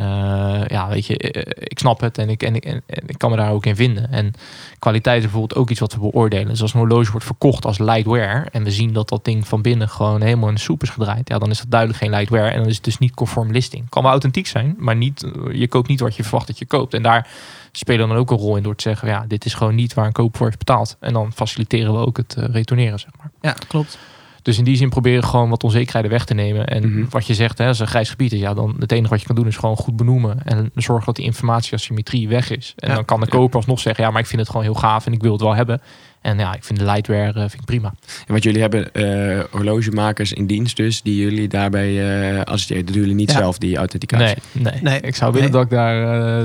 [0.00, 1.16] Uh, ja, weet je,
[1.58, 4.10] ik snap het en ik, en, ik, ik kan me daar ook in vinden.
[4.10, 4.32] En
[4.78, 6.48] kwaliteit is bijvoorbeeld ook iets wat we beoordelen.
[6.48, 9.62] Dus als een horloge wordt verkocht als lightware en we zien dat dat ding van
[9.62, 12.58] binnen gewoon helemaal in soep is gedraaid, ja, dan is dat duidelijk geen lightware en
[12.58, 13.88] dan is het dus niet conform listing.
[13.88, 16.94] Kan wel authentiek zijn, maar niet, je koopt niet wat je verwacht dat je koopt.
[16.94, 17.28] En daar
[17.72, 20.06] spelen dan ook een rol in door te zeggen, ja, dit is gewoon niet waar
[20.06, 20.96] een koop voor is betaald.
[21.00, 23.30] En dan faciliteren we ook het retourneren, zeg maar.
[23.40, 23.98] Ja, klopt.
[24.44, 26.66] Dus in die zin proberen gewoon wat onzekerheden weg te nemen.
[26.66, 27.04] En Mhm.
[27.10, 29.26] wat je zegt, hè, als een grijs gebied is, ja, dan het enige wat je
[29.26, 30.42] kan doen is gewoon goed benoemen.
[30.44, 32.72] En zorgen dat die informatieasymmetrie weg is.
[32.76, 32.94] En Ja.
[32.94, 35.12] dan kan de koper alsnog zeggen, ja, maar ik vind het gewoon heel gaaf en
[35.12, 35.80] ik wil het wel hebben.
[36.24, 37.88] En ja, ik vind de lightware eh, vind ik prima.
[38.06, 41.90] En want jullie hebben eh, horlogemakers in dienst dus, die jullie daarbij
[42.36, 42.84] eh assisteren.
[42.84, 43.36] Dat doen jullie niet Ja.
[43.38, 44.36] zelf, die authenticatie.
[44.52, 44.82] Nee, nee.
[44.82, 45.00] Nee.
[45.00, 45.56] Ik zou willen Nee.
[45.58, 46.02] dat ik daar
[46.42, 46.44] eh,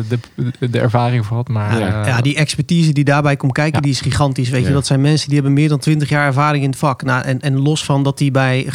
[0.60, 1.48] de, de ervaring voor had.
[1.48, 2.08] Maar Ja.
[2.08, 3.82] Ja, die expertise die daarbij komt kijken, Ja.
[3.82, 4.50] die is gigantisch.
[4.50, 4.68] Weet Ja.
[4.68, 7.04] je, dat zijn mensen die hebben meer dan 20 jaar ervaring in het vak.
[7.04, 8.66] Nou, en, en los van dat die bij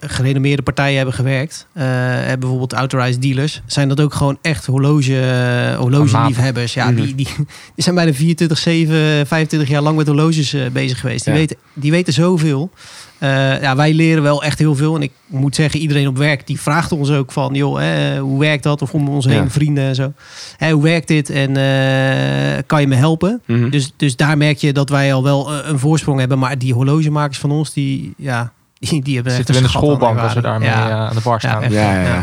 [0.00, 5.74] gerenommeerde partijen hebben gewerkt, eh, hebben bijvoorbeeld authorized dealers, zijn dat ook gewoon echt horloge,
[5.78, 6.74] horlogeliefhebbers.
[6.74, 7.36] Ja, die, die, die
[7.76, 11.24] zijn bijna 24, 7, 25 jaar lang met horloges eh, bezig geweest.
[11.24, 11.38] Die, Ja.
[11.38, 12.70] weten, die weten zoveel.
[13.18, 14.94] Eh, ja, wij leren wel echt heel veel.
[14.96, 17.54] En ik moet zeggen, iedereen op werk die vraagt ons ook van...
[17.54, 18.82] joh, hè, hoe werkt dat?
[18.82, 19.50] Of om ons heen, Ja.
[19.50, 20.12] vrienden en zo.
[20.56, 21.30] Hè, hoe werkt dit?
[21.30, 23.40] En eh, kan je me helpen?
[23.46, 23.70] Mhm.
[23.70, 26.38] Dus, dus daar merk je dat wij al wel een voorsprong hebben.
[26.38, 29.78] Maar die horlogemakers van ons, die, ja, die, die hebben echt zitten we in de
[29.78, 31.08] schoolbank als we daarmee Ja.
[31.08, 31.70] aan de bar staan.
[31.70, 31.92] Ja.
[31.92, 32.22] Ja,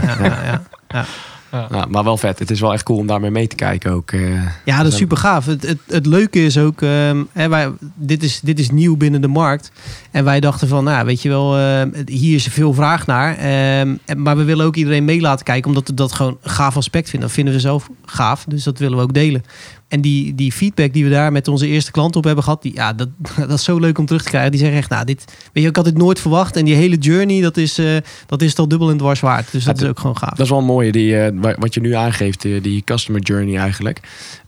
[0.90, 1.06] ja,
[1.70, 1.86] ja.
[1.90, 2.40] maar wel vet.
[2.40, 4.12] Het is wel echt cool om daarmee mee te kijken ook.
[4.12, 4.42] eh.
[4.66, 5.46] Ja, dat is super gaaf.
[5.46, 9.22] Het, het, het leuke is ook, ehm, hè, wij, dit, is, dit is nieuw binnen
[9.22, 9.72] de markt.
[10.12, 13.36] En wij dachten van, nou, weet je wel, ehm, hier is er veel vraag naar.
[13.38, 16.50] Ehm, en- maar we willen ook iedereen mee laten kijken, omdat we dat gewoon een
[16.52, 17.28] gaaf aspect vinden.
[17.28, 19.44] Dat vinden we zelf gaaf, dus dat willen we ook delen.
[19.94, 22.74] En die, die feedback die we daar met onze eerste klant op hebben gehad, die,
[22.74, 24.52] ja, dat, dat is zo leuk om terug te krijgen.
[24.52, 26.56] Die zeggen echt, nou, dit, weet je, ik had dit nooit verwacht.
[26.56, 29.52] En die hele journey, dat is, eh, dat is al dubbel en dwars waard.
[29.52, 30.30] Dus dat Ja, is ook gewoon gaaf.
[30.30, 33.22] Dat is wel een mooie, die, eh, wa- wat je nu aangeeft, eh, die customer
[33.22, 34.00] journey eigenlijk.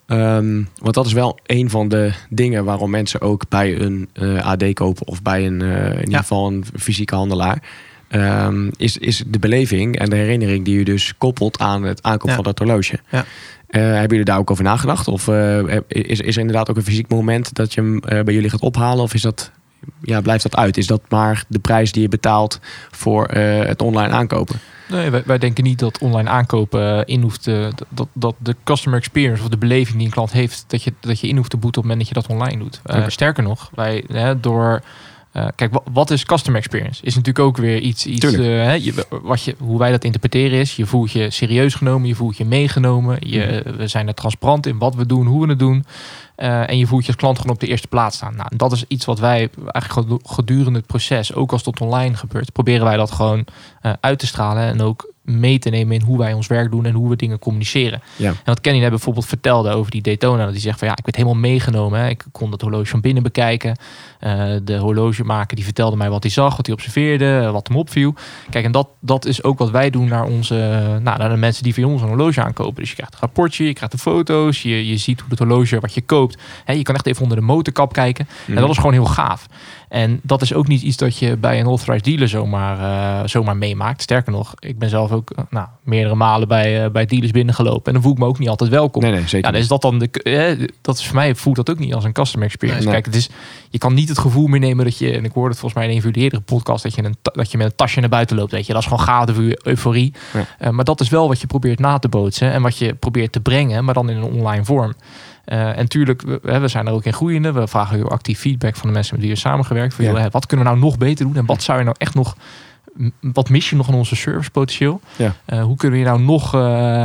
[0.07, 4.09] Ehm, want dat is wel een van de dingen waarom mensen ook bij een
[4.43, 7.61] AD kopen of bij een, in ieder geval een fysieke handelaar.
[8.09, 12.29] ehm, is, is de beleving en de herinnering die je dus koppelt aan het aankoop
[12.29, 12.35] Ja.
[12.35, 12.99] van dat horloge.
[13.11, 13.25] Ja.
[13.75, 15.07] Eh, hebben jullie daar ook over nagedacht?
[15.07, 18.33] Of eh, is, is er inderdaad ook een fysiek moment dat je hem eh, bij
[18.33, 19.03] jullie gaat ophalen?
[19.03, 19.51] Of is dat,
[20.01, 20.77] ja, blijft dat uit?
[20.77, 22.59] Is dat maar de prijs die je betaalt
[22.91, 24.59] voor eh, het online aankopen?
[24.89, 28.55] Nee, wij, wij denken niet dat online aankopen eh, in hoeft te, dat, dat de
[28.63, 31.49] customer experience of de beleving die een klant heeft, dat je, dat je in hoeft
[31.49, 32.81] te boeten op het moment dat je dat online doet.
[32.83, 33.07] Eh.
[33.07, 34.81] Sterker nog, wij hè, door.
[35.35, 37.03] Eh, kijk, wa- wat is customer experience?
[37.03, 40.75] Is natuurlijk ook weer iets, iets eh, je, wat je, hoe wij dat interpreteren is,
[40.75, 43.77] je voelt je serieus genomen, je voelt je meegenomen, je, Mhm.
[43.77, 45.85] we zijn er transparant in wat we doen, hoe we het doen.
[46.35, 48.35] Eh, en je voelt je als klant gewoon op de eerste plaats staan.
[48.35, 52.15] Nou, dat is iets wat wij eigenlijk gedu- gedurende het proces, ook als het online
[52.15, 53.45] gebeurt, proberen wij dat gewoon
[53.81, 56.85] eh, uit te stralen en ook mee te nemen in hoe wij ons werk doen
[56.85, 58.01] en hoe we dingen communiceren.
[58.15, 58.29] Ja.
[58.29, 61.03] En wat Kenny net bijvoorbeeld vertelde over die Daytona, dat hij zegt van ja, ik
[61.05, 61.99] werd helemaal meegenomen.
[61.99, 62.09] Hè.
[62.09, 63.77] Ik kon dat horloge van binnen bekijken.
[64.19, 67.77] Eh, de horlogemaker die vertelde mij wat hij zag, wat hij observeerde, eh, wat hem
[67.77, 68.13] opviel.
[68.49, 70.55] Kijk, en dat, dat is ook wat wij doen naar onze,
[71.01, 72.75] nou, naar de mensen die via ons een horloge aankopen.
[72.75, 75.79] Dus je krijgt een rapportje, je krijgt de foto's, je, je ziet hoe het horloge
[75.79, 76.37] wat je koopt.
[76.65, 78.27] Hè, je kan echt even onder de motorkap kijken.
[78.47, 79.47] En dat is gewoon heel gaaf.
[79.89, 83.57] En dat is ook niet iets dat je bij een authorized dealer zomaar, eh, zomaar
[83.57, 84.01] meemaakt.
[84.01, 87.85] Sterker nog, ik ben zelf ook eh, nou, meerdere malen bij, eh, bij dealers binnengelopen.
[87.85, 89.01] En dan voel ik me ook niet altijd welkom.
[89.01, 89.45] Nee, nee, zeker.
[89.45, 91.93] Ja, dan is dat dan de, eh, dat is voor mij voelt dat ook niet
[91.93, 92.83] als een customer experience.
[92.83, 92.93] Nee.
[92.93, 93.29] Kijk, het is,
[93.69, 95.89] je kan niet het gevoel meer nemen dat je, en ik hoorde het volgens mij
[95.89, 98.09] in een van de eerdere podcast, dat je, een, dat je met een tasje naar
[98.09, 98.51] buiten loopt.
[98.51, 100.13] Weet je, dat is gewoon gade voor euforie.
[100.59, 100.71] Ja.
[100.71, 103.39] Maar dat is wel wat je probeert na te bootsen en wat je probeert te
[103.39, 104.93] brengen, maar dan in een online vorm.
[105.45, 107.51] Eh, en tuurlijk, we, we zijn er ook in groeiende.
[107.51, 109.93] We vragen heel actief feedback van de mensen met wie we samengewerkt.
[109.93, 110.11] Van, Ja.
[110.11, 111.35] joh, hè, wat kunnen we nou nog beter doen?
[111.35, 112.35] En wat zou je nou echt nog
[113.21, 115.01] wat mis je nog aan onze service potentieel?
[115.15, 115.33] Ja.
[115.45, 116.59] Eh, hoe kunnen we je nou nog, eh,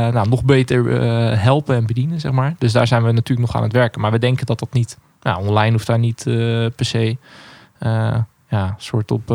[0.07, 1.01] nou, nog beter
[1.39, 2.55] helpen en bedienen, zeg maar.
[2.57, 4.01] Dus daar zijn we natuurlijk nog aan het werken.
[4.01, 6.23] Maar we denken dat dat niet, nou, online hoeft daar niet
[6.75, 7.17] per se,
[8.49, 9.27] ja, soort op,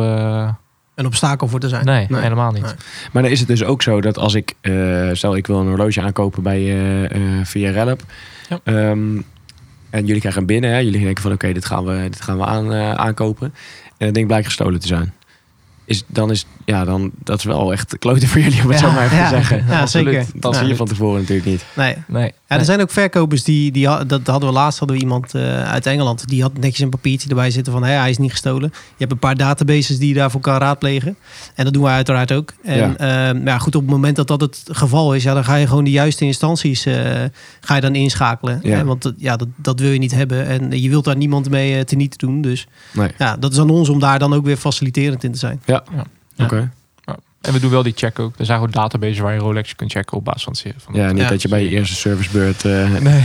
[0.96, 1.84] Een obstakel voor te zijn.
[1.84, 2.62] nee, helemaal niet.
[2.62, 2.74] Nee.
[3.12, 5.66] Maar dan is het dus ook zo dat als ik, eh, stel ik wil een
[5.66, 8.02] horloge aankopen bij eh, eh, via Relp.
[8.48, 8.60] Ja.
[8.64, 9.20] Ehm,
[9.90, 10.70] en jullie krijgen hem binnen.
[10.70, 10.78] Hè?
[10.78, 13.54] Jullie denken van oké, dit gaan we, dit gaan we aan, eh, aankopen.
[13.98, 15.12] En dat ding blijkt gestolen te zijn.
[15.86, 18.86] Is, dan is ja, dan, dat is wel echt kloten voor jullie om het Ja,
[18.88, 19.28] zo maar even ja.
[19.28, 19.64] te zeggen.
[19.68, 20.14] Ja, Absoluut.
[20.14, 20.26] zeker.
[20.40, 20.58] Dat Ja.
[20.58, 21.64] zie je van tevoren natuurlijk niet.
[21.74, 21.94] Nee.
[22.06, 22.32] Nee.
[22.48, 25.62] Ja, er zijn ook verkopers die, die dat hadden we laatst hadden we iemand eh,
[25.70, 28.70] uit Engeland die had netjes een papiertje erbij zitten van hé, hij is niet gestolen.
[28.72, 31.16] Je hebt een paar databases die je daarvoor kan raadplegen.
[31.54, 32.52] En dat doen wij uiteraard ook.
[32.62, 32.94] En Ja.
[32.98, 33.34] ja.
[33.44, 35.84] ja, goed, op het moment dat dat het geval is, ja, dan ga je gewoon
[35.84, 36.94] de juiste instanties eh,
[37.60, 38.60] ga je dan inschakelen.
[38.62, 38.76] Ja.
[38.76, 40.46] Hè, want ja, dat, dat wil je niet hebben.
[40.46, 42.40] En je wilt daar niemand mee eh, teniet doen.
[42.40, 43.10] Dus Nee.
[43.18, 45.60] ja, dat is aan ons om daar dan ook weer faciliterend in te zijn.
[45.64, 45.75] Ja.
[45.96, 46.44] Ja.
[46.44, 46.70] Oké.
[47.40, 48.34] En we doen wel die check ook.
[48.38, 51.12] Er zijn gewoon databases waar je Rolex kunt checken op basis van het van Ja,
[51.12, 51.28] niet Ja.
[51.28, 53.22] dat je bij je eerste servicebeurt eh, Nee.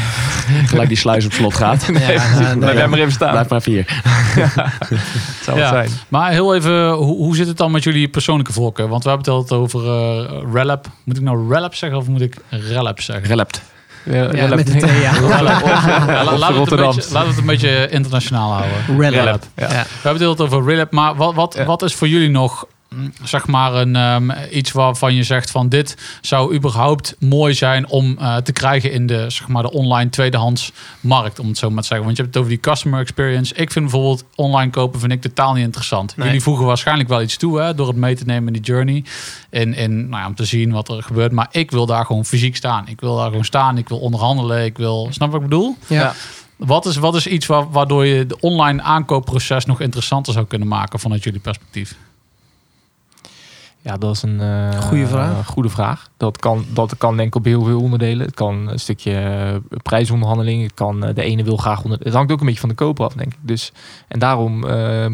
[0.66, 1.86] gelijk die sluis op slot gaat.
[1.88, 3.32] Ja, nou, Blijf nou, jij maar even staan.
[3.32, 3.86] Blijf maar vier.
[4.36, 5.64] Het zou Ja.
[5.64, 6.00] het zijn.
[6.08, 8.88] Maar heel even, hoe, hoe zit het dan met jullie persoonlijke voorkeur?
[8.88, 10.88] Want we hebben het altijd over eh Relap.
[11.04, 13.26] Moet ik nou Relap zeggen of moet ik Relap zeggen?
[13.28, 13.62] Relpt.
[14.04, 14.82] Ja, ja, met de T,
[16.38, 16.54] laten,
[17.12, 19.00] we het een beetje, internationaal houden.
[19.00, 19.24] Relap.
[19.24, 19.44] Relap.
[19.56, 19.64] Ja.
[19.64, 19.84] Ja.
[19.84, 21.66] We hebben het over Relap, maar wat, wat, Ja.
[21.66, 22.66] wat is voor jullie nog
[23.24, 28.18] zeg maar een, ehm, iets waarvan je zegt van dit zou überhaupt mooi zijn om
[28.20, 31.82] eh, te krijgen in de, zeg maar, de online tweedehands markt, om het zo maar
[31.82, 32.06] te zeggen.
[32.06, 33.54] Want je hebt het over die customer experience.
[33.56, 36.16] Ik vind bijvoorbeeld online kopen vind ik totaal niet interessant.
[36.18, 36.26] Nee.
[36.26, 39.04] Jullie voegen waarschijnlijk wel iets toe hè, door het mee te nemen in die journey.
[39.50, 41.32] En, en nou ja, om te zien wat er gebeurt.
[41.32, 42.88] Maar ik wil daar gewoon fysiek staan.
[42.88, 43.78] Ik wil daar gewoon staan.
[43.78, 44.66] Ik wil onderhandelen.
[44.66, 45.76] Ik wil, snap wat ik bedoel?
[45.88, 46.14] Ja.
[46.58, 50.68] Wat is, wat is iets wa- waardoor je de online aankoopproces nog interessanter zou kunnen
[50.68, 51.96] maken vanuit jullie perspectief?
[53.84, 55.46] Ja, dat is een eh, Goeie vraag.
[55.48, 56.10] goede vraag.
[56.18, 58.26] Dat kan, dat kan denk ik op heel veel onderdelen.
[58.26, 60.64] Het kan een stukje eh, prijsonderhandeling.
[60.64, 62.00] Het kan eh, de ene wil graag onder.
[62.04, 63.40] Het hangt ook een beetje van de koper af, denk ik.
[63.42, 63.72] Dus
[64.08, 64.60] en daarom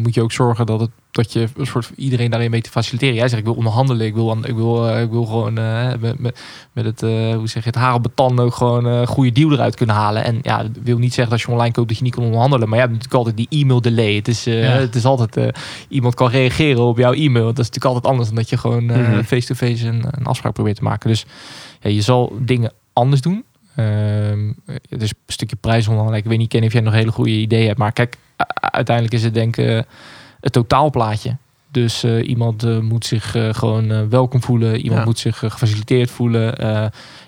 [0.02, 3.14] moet je ook zorgen dat het dat je een soort iedereen daarin mee te faciliteren.
[3.14, 4.06] Jij zegt ik wil onderhandelen.
[4.06, 5.52] Ik wil, ik wil, ik wil gewoon
[6.00, 6.40] met, met,
[6.72, 7.00] met het
[7.34, 10.24] hoe zeg je het haar op beton ook gewoon een goede deal eruit kunnen halen.
[10.24, 12.68] En ja, dat wil niet zeggen dat je online koopt dat je niet kan onderhandelen.
[12.68, 14.14] Maar je hebt natuurlijk altijd die e-mail delay.
[14.14, 14.52] Het is, Ja.
[14.52, 15.58] het is altijd
[15.88, 17.44] iemand kan reageren op jouw e-mail.
[17.46, 19.22] Dat is natuurlijk altijd anders dan dat je gewoon eh, Mhm.
[19.22, 21.08] face-to-face een, een afspraak probeert te maken.
[21.08, 21.26] Dus
[21.80, 23.44] ja, je zal dingen anders doen.
[24.88, 26.24] Het is een stukje prijsonderhandeling.
[26.24, 27.78] Ik weet niet, Ken, of jij nog hele goede ideeën hebt.
[27.78, 28.16] Maar kijk,
[28.60, 29.80] uiteindelijk is het denk ik eh,
[30.40, 31.36] het totaalplaatje.
[31.70, 34.76] Dus eh, iemand moet zich gewoon welkom voelen.
[34.76, 35.04] Iemand Ja.
[35.04, 36.54] moet zich gefaciliteerd voelen.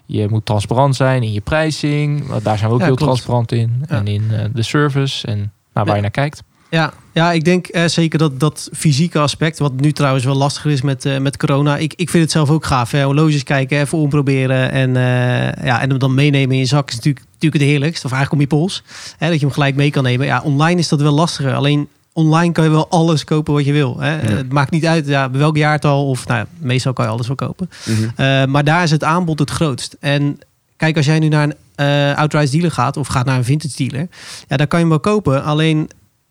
[0.06, 2.26] Je moet transparant zijn in je prijzing.
[2.26, 3.10] Want daar zijn we ook Ja, heel klopt.
[3.12, 3.84] transparant in.
[3.88, 3.96] Ja.
[3.96, 6.42] En in de service en nou, waar je naar kijkt.
[6.70, 10.70] Ja, ja, ik denk eh, zeker dat dat fysieke aspect, wat nu trouwens wel lastiger
[10.70, 11.76] is met, eh, met corona.
[11.76, 12.90] Ik, ik vind het zelf ook gaaf.
[12.90, 13.02] Hè?
[13.02, 16.94] Horloges kijken, even omproberen en, eh, ja, en hem dan meenemen in je zak is
[16.94, 18.04] natuurlijk, natuurlijk het heerlijkst.
[18.04, 18.82] Of eigenlijk om je pols.
[19.18, 19.28] Hè?
[19.28, 20.26] Dat je hem gelijk mee kan nemen.
[20.26, 21.54] Ja, online is dat wel lastiger.
[21.54, 24.00] Alleen online kan je wel alles kopen wat je wil.
[24.00, 24.10] Hè?
[24.10, 27.36] Het maakt niet uit ja, welk jaartal of nou, ja, meestal kan je alles wel
[27.36, 27.70] kopen.
[27.84, 28.50] Mhm.
[28.50, 29.96] Maar daar is het aanbod het grootst.
[30.00, 30.38] En
[30.76, 33.76] kijk, als jij nu naar een eh outright dealer gaat of gaat naar een vintage
[33.76, 34.08] dealer,
[34.48, 35.44] ja, daar kan je hem wel kopen.
[35.44, 35.90] Alleen,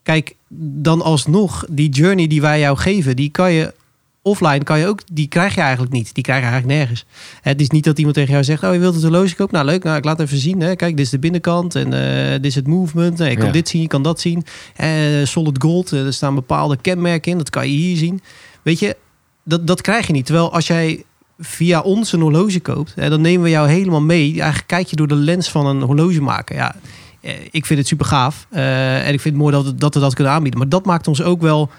[0.10, 0.36] kijk,
[0.84, 3.74] dan alsnog die journey die wij jou geven, die kan je
[4.22, 6.14] offline kan je ook, die krijg je eigenlijk niet.
[6.14, 7.05] Die krijg je eigenlijk nergens.
[7.41, 9.53] Het is niet dat iemand tegen jou zegt: Oh, je wilt het horloge kopen?
[9.53, 9.84] Nou, leuk.
[9.84, 10.62] Nou, ik laat even zien.
[10.62, 10.76] Hè.
[10.76, 13.18] Kijk, dit is de binnenkant en eh, dit is het movement.
[13.18, 13.51] Nee, je kan Ja.
[13.51, 14.45] dit zien, je kan dat zien.
[14.76, 14.89] Eh,
[15.24, 17.38] solid gold, eh, er staan bepaalde kenmerken in.
[17.38, 18.22] Dat kan je hier zien.
[18.62, 18.95] Weet je,
[19.43, 20.26] dat, dat krijg je niet.
[20.26, 21.03] Terwijl als jij
[21.39, 24.32] via ons een horloge koopt, hè, dan nemen we jou helemaal mee.
[24.32, 26.55] Eigenlijk kijk je door de lens van een horlogemaker.
[26.55, 26.82] Ja, eh,
[27.51, 28.47] ik vind het super gaaf.
[28.49, 30.59] Eh, en ik vind het mooi dat dat we dat kunnen aanbieden.
[30.59, 31.70] Maar dat maakt ons ook wel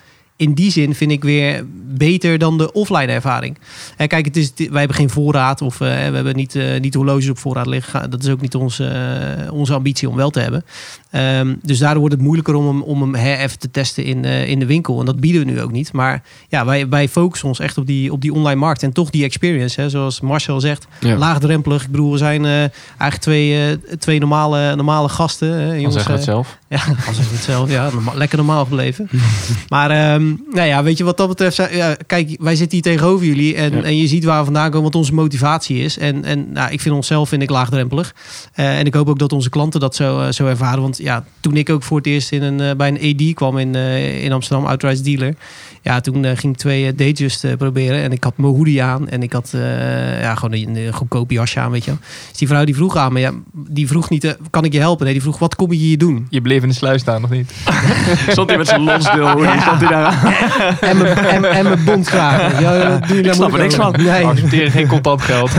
[0.41, 3.59] in die zin vind ik weer beter dan de offline ervaring.
[3.97, 6.95] Hè, kijk, het is, wij hebben geen voorraad of eh, we hebben niet, eh, niet
[6.95, 8.11] horloges op voorraad liggen.
[8.11, 10.65] Dat is ook niet onze, eh, onze ambitie om wel te hebben.
[11.11, 14.25] Ehm, dus daardoor wordt het moeilijker om hem, om hem her even te testen in,
[14.25, 15.01] eh, in de winkel.
[15.01, 15.93] En dat bieden we nu ook niet.
[15.93, 18.83] Maar ja, wij, wij focussen ons echt op die, op die online markt.
[18.83, 21.17] En toch die experience, hè, zoals Marcel zegt, Ja.
[21.17, 21.83] laagdrempelig.
[21.85, 25.53] Ik bedoel, we zijn eh, eigenlijk twee, eh, twee normale, normale gasten.
[25.53, 26.59] Hè, jongens, het eh, zelf.
[26.71, 29.09] Ja, als ik het zelf, ja, lekker normaal gebleven.
[29.69, 33.27] maar ehm, nou ja, weet je wat dat betreft, ja, kijk, wij zitten hier tegenover
[33.27, 33.83] jullie en, Ja.
[33.83, 35.99] en je ziet waar we vandaan komen, wat onze motivatie is.
[35.99, 38.15] En, en nou, ik vind onszelf vind ik laagdrempelig.
[38.53, 40.83] Eh, en ik hoop ook dat onze klanten dat zo, eh, zo ervaren.
[40.83, 43.59] Want ja, toen ik ook voor het eerst in een, eh, bij een AD kwam
[43.59, 43.75] in,
[44.23, 45.35] in Amsterdam, Outright Dealer.
[45.83, 48.03] Ja, toen eh, ging ik twee uh, Datejust eh, proberen.
[48.03, 49.09] En ik had mijn hoodie aan.
[49.09, 52.01] En ik had eh, ja, gewoon een, een goedkoop jasje aan, weet je wel.
[52.29, 54.79] Dus die vrouw die vroeg aan me, ja, die vroeg niet, eh, kan ik je
[54.79, 55.05] helpen?
[55.05, 56.27] Nee, die vroeg, wat kom je hier doen?
[56.31, 57.53] Je bleef in de sluis staan, nog niet?
[58.29, 59.31] Stond hij met zijn lonsdeel?
[59.31, 60.19] Hoe stond hij daar aan?
[60.91, 62.61] En mijn, en, en mijn bondkraag.
[62.61, 63.95] Ja, doe je snap er niks van.
[63.99, 64.25] Nee.
[64.25, 65.51] Accepteren geen contant geld.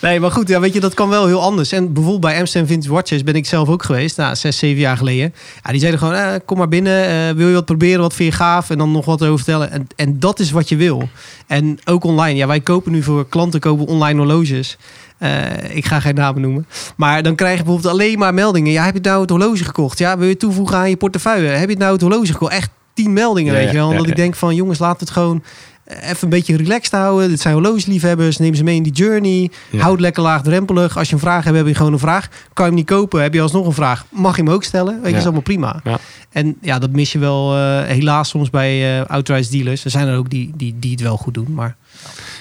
[0.00, 1.72] Nee, maar goed, ja, weet je, dat kan wel heel anders.
[1.72, 4.96] En bijvoorbeeld bij Amsterdam Vintage Watches ben ik zelf ook geweest, nou, zes, zeven jaar
[4.96, 5.34] geleden.
[5.62, 8.30] Ja, die zeiden gewoon, eh, kom maar binnen, eh, wil je wat proberen, wat vind
[8.30, 8.70] je gaaf?
[8.70, 9.70] En dan nog wat over vertellen.
[9.70, 11.08] En, en dat is wat je wil.
[11.46, 12.38] En ook online.
[12.38, 14.76] Ja, wij kopen nu voor klanten kopen online horloges.
[15.18, 16.66] Eh, ik ga geen namen noemen.
[16.96, 18.72] Maar dan krijg je bijvoorbeeld alleen maar meldingen.
[18.72, 19.98] Ja, heb je nou het horloge gekocht?
[19.98, 21.48] Ja, wil je toevoegen aan je portefeuille?
[21.48, 22.52] Heb je nou het horloge gekocht?
[22.52, 23.88] Echt tien meldingen, Ja, weet je wel.
[23.88, 25.42] Omdat ja, ik denk van, jongens, we het gewoon
[25.88, 27.28] even een beetje relaxed houden.
[27.28, 28.38] Dit zijn horlogeliefhebbers.
[28.38, 29.50] Neem ze mee in die journey.
[29.70, 29.80] Ja.
[29.82, 30.96] Houd lekker laagdrempelig.
[30.98, 32.28] Als je een vraag hebt, heb je gewoon een vraag.
[32.28, 34.06] Kan je hem niet kopen, heb je alsnog een vraag.
[34.10, 34.94] Mag je hem ook stellen?
[34.94, 35.16] Weet je, Ja.
[35.16, 35.80] is allemaal prima.
[35.84, 35.98] Ja.
[36.30, 39.84] En ja, dat mis je wel eh, helaas soms bij eh authorized dealers.
[39.84, 41.54] Er zijn er ook die, die, die het wel goed doen.
[41.54, 41.76] Maar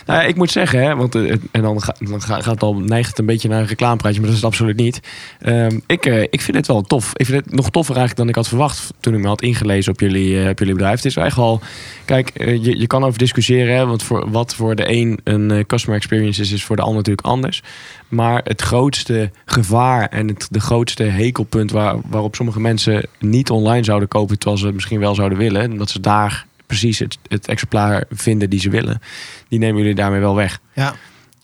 [0.08, 3.20] Nou, ik moet zeggen, hè, want eh, en dan, dan ga- gaat het al neigt
[3.20, 4.99] een beetje naar een reclamepraatje, maar dat is het absoluut niet.
[5.39, 7.12] Ehm, ik, eh, ik vind het wel tof.
[7.16, 9.91] Ik vind het nog toffer eigenlijk dan ik had verwacht toen ik me had ingelezen
[9.91, 10.95] op jullie, eh, op jullie bedrijf.
[10.95, 11.62] Het is echt wel,
[12.05, 15.97] kijk, je, je kan over discussiëren, hè, want voor, wat voor de een een customer
[15.97, 17.62] experience is, is voor de ander natuurlijk anders.
[18.08, 23.84] Maar het grootste gevaar en het de grootste hekelpunt waar, waarop sommige mensen niet online
[23.84, 27.47] zouden kopen, terwijl ze het misschien wel zouden willen, omdat ze daar precies het, het
[27.47, 29.01] exemplaar vinden die ze willen,
[29.47, 30.59] die nemen jullie daarmee wel weg.
[30.74, 30.95] ja,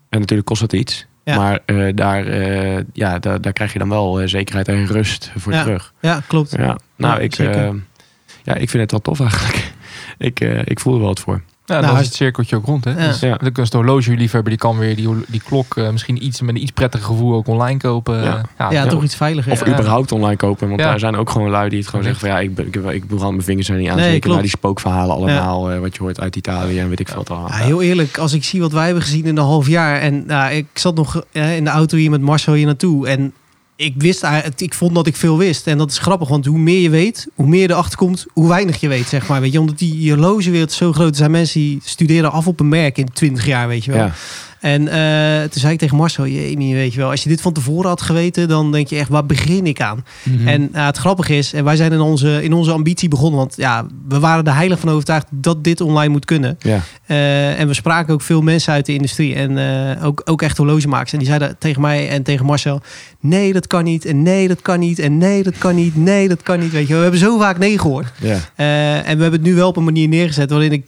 [0.10, 1.06] En natuurlijk kost dat iets.
[1.24, 1.36] Ja.
[1.38, 5.32] Maar eh, daar, eh, ja, daar, daar krijg je dan wel eh, zekerheid en rust
[5.38, 5.64] voor Ja.
[5.64, 5.94] terug.
[6.02, 6.52] ja klopt.
[6.52, 7.36] Ja, nou, Ja, ik,
[8.44, 9.73] ja, ik vind het wel tof eigenlijk.
[10.18, 11.42] Ik, eh, ik voel er wel wat voor.
[11.66, 12.84] Ja, Nou, dan is het cirkeltje ook rond.
[12.86, 12.92] Hè?
[12.92, 13.08] Ja.
[13.08, 13.36] Dus Ja.
[13.38, 16.72] de kunst horlogeliefhebber die kan weer die, die klok eh, misschien iets met een iets
[16.72, 18.16] prettiger gevoel ook online kopen.
[18.16, 18.24] Ja.
[18.24, 18.86] ja, Ja, ja.
[18.86, 19.52] toch iets veiliger.
[19.52, 19.72] Of ja.
[19.74, 20.68] überhaupt online kopen.
[20.68, 20.86] Want Ja.
[20.88, 23.32] daar zijn ook gewoon lui die het gewoon zeggen van ja, ik, ik, ik brand
[23.32, 23.96] mijn vingers er niet aan.
[23.96, 24.34] Nee, Zeker klopt.
[24.36, 25.72] naar die spookverhalen allemaal.
[25.72, 27.50] eh, wat je hoort uit Italië en weet ik veel wat allemaal.
[27.50, 30.00] Ja, heel eerlijk, als ik zie wat wij hebben gezien in een half jaar.
[30.00, 33.08] En nou, ik zat nog in de auto hier met Marcel hier naartoe.
[33.08, 33.34] En
[33.76, 35.68] ik wist ik vond dat ik veel wist.
[35.68, 38.48] En dat is grappig, want hoe meer je weet, hoe meer je erachter komt, hoe
[38.48, 39.42] weinig je weet, zeg maar.
[39.42, 41.18] Weet je, omdat die horlogewereld zo groot is.
[41.18, 44.10] Zijn mensen die studeren af op een merk in 20 jaar, weet je wel.
[44.64, 47.54] En eh, toen zei ik tegen Marcel, jee, weet je wel, als je dit van
[47.54, 50.06] tevoren had geweten, dan denk je echt, waar begin ik aan?
[50.24, 50.48] Mhm.
[50.48, 53.54] En uh, het grappige is, en wij zijn in onze, in onze ambitie begonnen, want
[53.58, 56.58] ja, we waren er heilig van overtuigd dat dit online moet kunnen.
[56.60, 56.80] Ja.
[57.08, 60.58] Uh, en we spraken ook veel mensen uit de industrie en uh, ook, ook echt
[60.58, 61.12] horlogemakers.
[61.12, 62.82] En die zeiden tegen mij en tegen Marcel,
[63.20, 64.06] nee, dat kan niet.
[64.06, 65.00] En nee, dat kan niet.
[65.00, 65.96] En nee, dat kan niet.
[65.96, 66.72] Nee, dat kan niet.
[66.72, 68.12] Weet je, we hebben zo vaak nee gehoord.
[68.20, 68.40] Ja.
[69.04, 70.86] En we hebben het nu wel op een manier neergezet waarin ik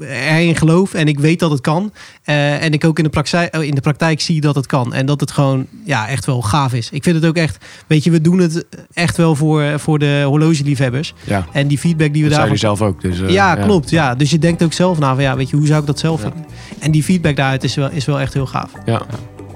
[0.00, 1.92] erin geloof en ik weet dat het kan.
[2.26, 4.94] Uh, en ik ook in de, praktijk, in de praktijk zie dat het kan.
[4.94, 6.90] En dat het gewoon ja, echt wel gaaf is.
[6.90, 10.22] Ik vind het ook echt, weet je, we doen het echt wel voor, voor de
[10.26, 11.14] horlogeliefhebbers.
[11.24, 11.46] Ja.
[11.52, 13.00] En die feedback die we dat zou je zelf ook.
[13.00, 13.90] Dus, uh, ja, ja, klopt.
[13.90, 14.14] Ja.
[14.14, 16.22] Dus je denkt ook zelf na van ja, weet je, hoe zou ik dat zelf
[16.22, 16.30] Ja.
[16.30, 16.44] doen?
[16.78, 18.70] En die feedback daaruit is wel, is wel echt heel gaaf.
[18.84, 19.02] Ja.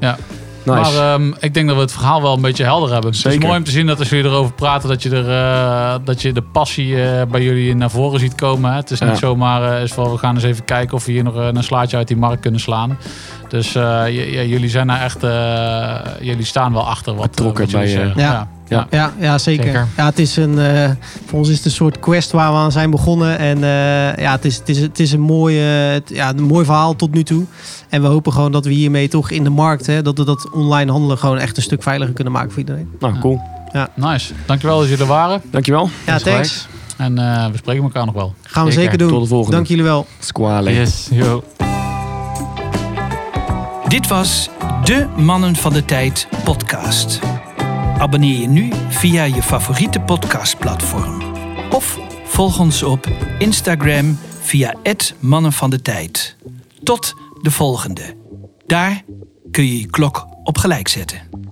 [0.01, 0.19] Ja.
[0.67, 0.93] Nice.
[0.93, 3.15] Maar um, ik denk dat we het verhaal wel een beetje helder hebben.
[3.15, 3.31] Zeker.
[3.31, 5.95] Het is mooi om te zien dat als jullie erover praten, dat je, er, uh,
[6.05, 8.71] dat je de passie uh, bij jullie naar voren ziet komen.
[8.71, 8.77] Hè?
[8.77, 11.25] Het is niet zomaar, uh, is van, we gaan eens even kijken of we hier
[11.25, 12.99] nog een slaatje uit die markt kunnen slaan.
[13.49, 15.21] Dus jullie zijn daar echt,
[16.21, 18.23] jullie staan wel achter wat, Betrokken wat jullie bij, zeggen.
[18.23, 18.33] ja.
[18.33, 18.56] Ja.
[18.69, 18.87] Ja.
[18.91, 19.65] Ja, ja zeker.
[19.65, 19.87] Zeker.
[19.97, 20.91] Ja, het is een, uh,
[21.27, 23.39] voor ons is het een soort quest waar we aan zijn begonnen.
[23.39, 26.65] En uh, ja, het is, het is, het is een, mooi, het, ja, een mooi
[26.65, 27.45] verhaal tot nu toe.
[27.89, 30.51] En we hopen gewoon dat we hiermee toch in de markt, hè, dat we dat
[30.53, 32.91] online handelen gewoon echt een stuk veiliger kunnen maken voor iedereen.
[32.99, 33.41] Nou, cool.
[33.73, 33.89] Ja.
[33.95, 34.33] Nice.
[34.47, 35.41] Dankjewel dat jullie er waren.
[35.51, 35.91] Dankjewel.
[36.07, 36.67] Ja, thanks.
[36.97, 38.35] En uh, we spreken elkaar nog wel.
[38.43, 38.91] Gaan we Zeker.
[38.91, 39.09] zeker doen.
[39.09, 39.57] Tot de volgende.
[39.57, 40.07] Dank jullie wel.
[40.19, 40.75] Squale.
[40.75, 41.45] Yes, yo.
[43.89, 44.49] Dit was
[44.85, 47.19] de Mannen van de Tijd podcast.
[47.99, 51.23] Abonneer je nu via je favoriete podcastplatform.
[51.71, 53.07] Of volg ons op
[53.39, 54.75] Instagram via
[55.21, 56.37] Mannen van de Tijd.
[56.83, 58.17] Tot de volgende.
[58.67, 59.03] Daar
[59.51, 61.46] kun je je klok op gelijk zetten.